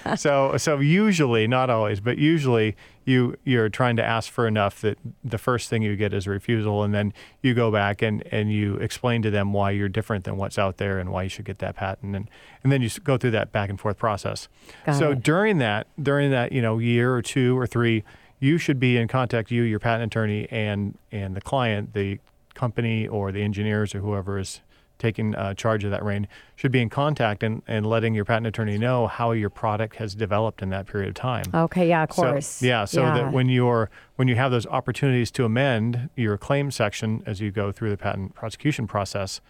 [0.20, 4.98] so so usually not always but usually you you're trying to ask for enough that
[5.24, 7.12] the first thing you get is a refusal and then
[7.42, 10.76] you go back and and you explain to them why you're different than what's out
[10.76, 12.28] there and why you should get that patent and
[12.62, 14.48] and then you go through that back and forth process
[14.84, 15.22] Got so it.
[15.22, 18.04] during that during that you know year or two or three
[18.38, 22.18] you should be in contact you your patent attorney and and the client the
[22.54, 24.60] company or the engineers or whoever is
[24.98, 28.46] taking uh, charge of that reign should be in contact and, and letting your patent
[28.46, 31.44] attorney know how your product has developed in that period of time.
[31.52, 32.46] Okay, yeah, of course.
[32.46, 33.14] So, yeah, so yeah.
[33.14, 37.50] that when you're when you have those opportunities to amend your claim section as you
[37.50, 39.40] go through the patent prosecution process,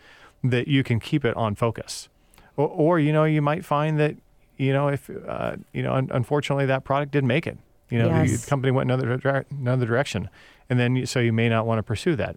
[0.42, 2.08] that you can keep it on focus.
[2.56, 4.16] Or, or you know, you might find that
[4.56, 7.58] you know if uh, you know un- unfortunately that product didn't make it.
[7.90, 8.42] You know, yes.
[8.42, 10.28] the company went another another direction,
[10.68, 12.36] and then you, so you may not want to pursue that.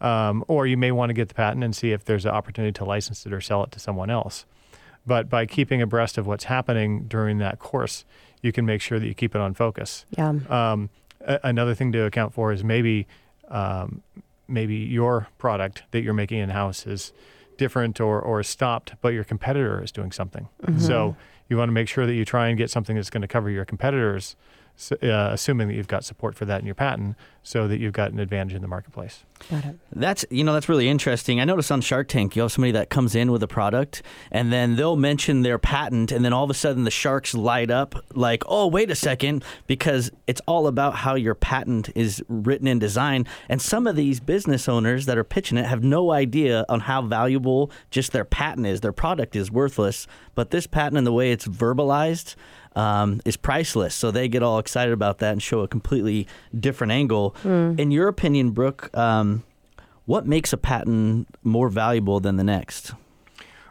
[0.00, 2.72] Um, or you may want to get the patent and see if there's an opportunity
[2.72, 4.46] to license it or sell it to someone else.
[5.04, 8.04] But by keeping abreast of what's happening during that course,
[8.40, 10.04] you can make sure that you keep it on focus.
[10.16, 10.34] Yeah.
[10.48, 10.90] Um,
[11.20, 13.08] a- another thing to account for is maybe
[13.48, 14.02] um,
[14.46, 17.12] maybe your product that you're making in house is
[17.56, 20.48] different or, or stopped, but your competitor is doing something.
[20.62, 20.80] Mm-hmm.
[20.80, 21.16] So
[21.48, 23.50] you want to make sure that you try and get something that's going to cover
[23.50, 24.36] your competitors
[25.02, 28.12] uh, assuming that you've got support for that in your patent, so that you've got
[28.12, 29.24] an advantage in the marketplace.
[29.50, 29.78] Got it.
[29.92, 31.40] That's you know that's really interesting.
[31.40, 34.52] I noticed on Shark Tank you have somebody that comes in with a product and
[34.52, 37.94] then they'll mention their patent, and then all of a sudden the sharks light up
[38.14, 42.80] like, oh wait a second, because it's all about how your patent is written and
[42.80, 43.28] designed.
[43.48, 47.02] And some of these business owners that are pitching it have no idea on how
[47.02, 48.80] valuable just their patent is.
[48.80, 52.34] Their product is worthless, but this patent and the way it's verbalized
[52.76, 53.94] um, is priceless.
[53.94, 56.26] So they get all excited about that and show a completely
[56.58, 57.34] different angle.
[57.42, 57.78] Mm.
[57.78, 59.44] In your opinion, Brooke, um,
[60.06, 62.92] what makes a patent more valuable than the next?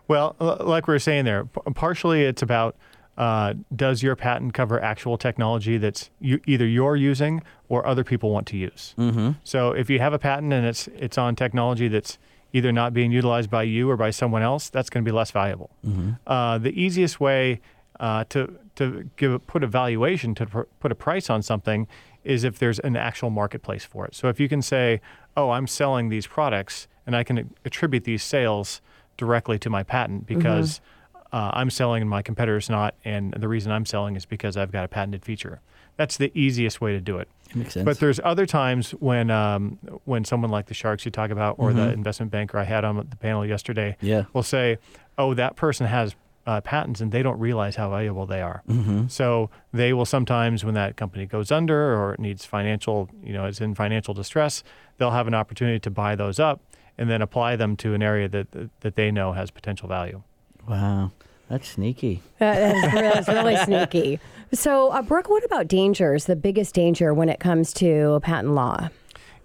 [0.07, 2.75] Well, like we were saying there, partially it's about
[3.17, 8.29] uh, does your patent cover actual technology that's you, either you're using or other people
[8.29, 8.93] want to use?
[8.97, 9.31] Mm-hmm.
[9.43, 12.17] So if you have a patent and it's it's on technology that's
[12.53, 15.31] either not being utilized by you or by someone else, that's going to be less
[15.31, 15.71] valuable.
[15.85, 16.11] Mm-hmm.
[16.25, 17.59] Uh, the easiest way
[17.99, 21.87] uh, to to give put a valuation to pr- put a price on something
[22.23, 24.15] is if there's an actual marketplace for it.
[24.15, 25.01] So if you can say,
[25.35, 28.81] "Oh, I'm selling these products," and I can attribute these sales
[29.17, 30.37] directly to my patent mm-hmm.
[30.37, 31.35] because mm-hmm.
[31.35, 34.71] uh, I'm selling and my competitor's not, and the reason I'm selling is because I've
[34.71, 35.59] got a patented feature.
[35.95, 37.27] That's the easiest way to do it.
[37.55, 37.85] Makes sense.
[37.85, 41.69] But there's other times when um, when someone like the sharks you talk about, or
[41.69, 41.79] mm-hmm.
[41.79, 44.25] the investment banker I had on the panel yesterday, yeah.
[44.33, 44.77] will say,
[45.17, 46.15] "Oh, that person has
[46.47, 48.63] uh, patents and they don't realize how valuable they are.
[48.67, 49.07] Mm-hmm.
[49.09, 53.45] So they will sometimes, when that company goes under or it needs financial, you know,
[53.45, 54.63] it's in financial distress,
[54.97, 56.61] they'll have an opportunity to buy those up
[56.97, 58.47] and then apply them to an area that
[58.79, 60.23] that they know has potential value.
[60.67, 61.11] Wow.
[61.49, 62.21] That's sneaky.
[62.39, 64.19] That's really, really sneaky.
[64.53, 66.25] So, uh, Brooke, what about dangers?
[66.25, 68.89] The biggest danger when it comes to patent law?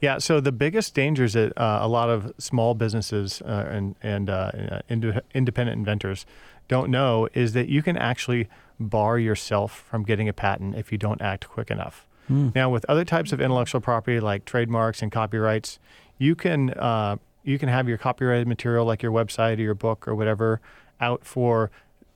[0.01, 4.29] Yeah, so the biggest dangers that uh, a lot of small businesses uh, and, and
[4.29, 6.27] uh, ind- independent inventors
[6.73, 8.49] don't know is that you can actually
[8.81, 12.07] bar yourself from getting a patent if you don't act quick enough.
[12.31, 12.55] Mm.
[12.55, 15.79] Now, with other types of intellectual property like trademarks and copyrights,
[16.19, 20.09] you can uh, you can have your copyrighted material like your website or your book
[20.09, 20.61] or whatever
[20.99, 21.71] out for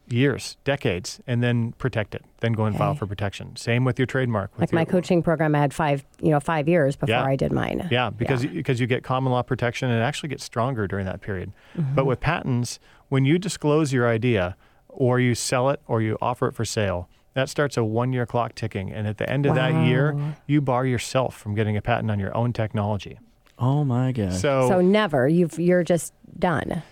[0.08, 2.24] years, decades, and then protect it.
[2.40, 2.84] Then go and okay.
[2.84, 3.56] file for protection.
[3.56, 4.52] Same with your trademark.
[4.58, 7.24] like your, my coaching program, I had five, you know, five years before yeah.
[7.24, 7.88] I did mine.
[7.90, 8.52] Yeah, because yeah.
[8.52, 11.52] because you get common law protection and it actually gets stronger during that period.
[11.76, 11.94] Mm-hmm.
[11.94, 12.78] But with patents,
[13.08, 14.56] when you disclose your idea,
[14.88, 17.08] or you sell it, or you offer it for sale.
[17.34, 18.90] That starts a one year clock ticking.
[18.90, 19.70] And at the end of wow.
[19.70, 23.18] that year, you bar yourself from getting a patent on your own technology.
[23.58, 24.32] Oh my God.
[24.32, 25.28] So, so never.
[25.28, 26.82] You've, you're just done.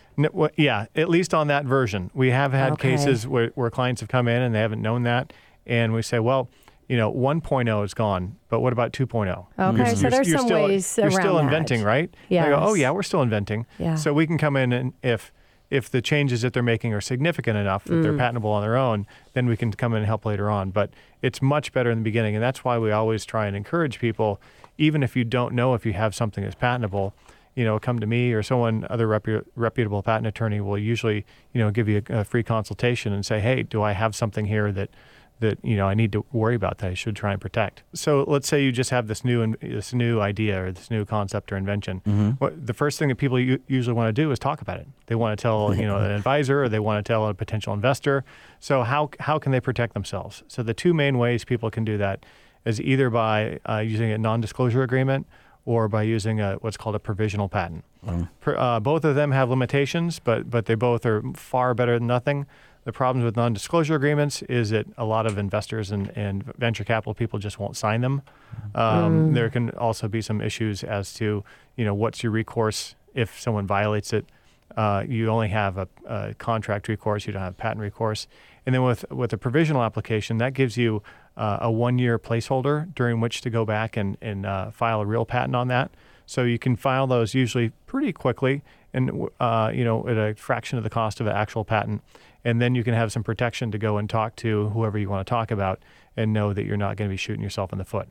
[0.56, 2.10] yeah, at least on that version.
[2.14, 2.90] We have had okay.
[2.90, 5.32] cases where, where clients have come in and they haven't known that.
[5.66, 6.50] And we say, well,
[6.88, 9.46] you know, 1.0 is gone, but what about 2.0?
[9.58, 11.44] Okay, you're, so there's some still, ways You're around still that.
[11.44, 12.14] inventing, right?
[12.28, 12.50] Yeah.
[12.50, 13.66] go, oh, yeah, we're still inventing.
[13.78, 13.94] Yeah.
[13.94, 15.32] So we can come in and if
[15.74, 18.02] if the changes that they're making are significant enough that mm.
[18.04, 20.70] they're patentable on their own, then we can come in and help later on.
[20.70, 23.98] But it's much better in the beginning, and that's why we always try and encourage
[23.98, 24.40] people,
[24.78, 27.12] even if you don't know if you have something that's patentable,
[27.56, 31.60] you know, come to me or someone other repu- reputable patent attorney will usually, you
[31.60, 34.70] know, give you a, a, free consultation and say, hey, do I have something here
[34.70, 34.90] that
[35.40, 37.82] that you know I need to worry about that I should try and protect.
[37.92, 41.52] So let's say you just have this new this new idea or this new concept
[41.52, 42.00] or invention.
[42.06, 42.30] Mm-hmm.
[42.32, 44.88] What, the first thing that people u- usually want to do is talk about it.
[45.06, 47.72] They want to tell you know an advisor or they want to tell a potential
[47.74, 48.24] investor.
[48.60, 50.42] So how how can they protect themselves?
[50.48, 52.24] So the two main ways people can do that
[52.64, 55.26] is either by uh, using a non-disclosure agreement
[55.66, 57.84] or by using a, what's called a provisional patent.
[58.40, 62.06] Per, uh, both of them have limitations, but but they both are far better than
[62.06, 62.46] nothing.
[62.84, 67.14] The problems with non-disclosure agreements is that a lot of investors and, and venture capital
[67.14, 68.22] people just won't sign them.
[68.74, 71.44] Um, There can also be some issues as to
[71.76, 74.26] you know what's your recourse if someone violates it.
[74.76, 78.26] Uh, you only have a, a contract recourse; you don't have patent recourse.
[78.66, 81.02] And then with with a provisional application, that gives you
[81.36, 85.24] uh, a one-year placeholder during which to go back and and uh, file a real
[85.24, 85.90] patent on that.
[86.26, 88.62] So you can file those usually pretty quickly,
[88.92, 92.02] and uh, you know at a fraction of the cost of an actual patent.
[92.44, 95.26] And then you can have some protection to go and talk to whoever you want
[95.26, 95.80] to talk about,
[96.16, 98.08] and know that you're not going to be shooting yourself in the foot.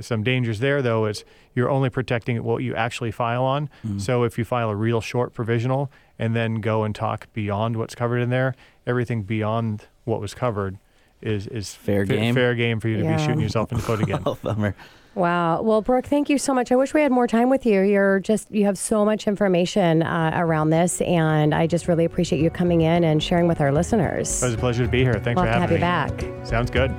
[0.00, 3.68] Some dangers there, though, is you're only protecting what you actually file on.
[3.86, 3.98] Mm-hmm.
[3.98, 7.94] So if you file a real short provisional and then go and talk beyond what's
[7.94, 8.54] covered in there,
[8.86, 10.78] everything beyond what was covered
[11.20, 12.34] is is Fair fa- game.
[12.34, 13.16] Fair game for you to Yeah.
[13.16, 14.22] be shooting yourself in the foot again.
[14.24, 14.74] Oh, bummer.
[15.14, 15.62] Wow.
[15.62, 16.70] Well, Brooke, thank you so much.
[16.70, 17.80] I wish we had more time with you.
[17.82, 22.40] You're just, you have so much information uh, around this, and I just really appreciate
[22.40, 24.42] you coming in and sharing with our listeners.
[24.42, 25.14] It was a pleasure to be here.
[25.14, 26.26] Thanks Love for to having have me.
[26.26, 26.46] you back.
[26.46, 26.90] Sounds good.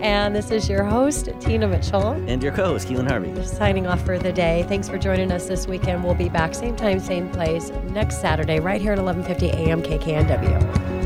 [0.00, 3.44] And this is your host, Tina Mitchell, And your co-host, Keelan Harvey.
[3.44, 4.64] signing off for the day.
[4.66, 6.02] Thanks for joining us this weekend.
[6.02, 10.99] We'll be back same time, same place next Saturday, right here at 1150 AM KKNW.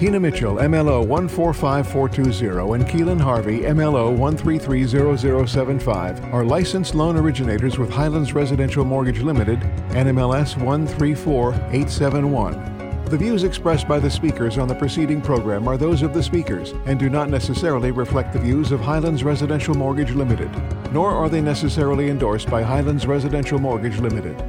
[0.00, 8.32] Tina Mitchell, MLO 145420, and Keelan Harvey, MLO 1330075, are licensed loan originators with Highlands
[8.32, 13.04] Residential Mortgage Limited, NMLS 134871.
[13.10, 16.72] The views expressed by the speakers on the preceding program are those of the speakers
[16.86, 20.50] and do not necessarily reflect the views of Highlands Residential Mortgage Limited,
[20.94, 24.42] nor are they necessarily endorsed by Highlands Residential Mortgage Limited.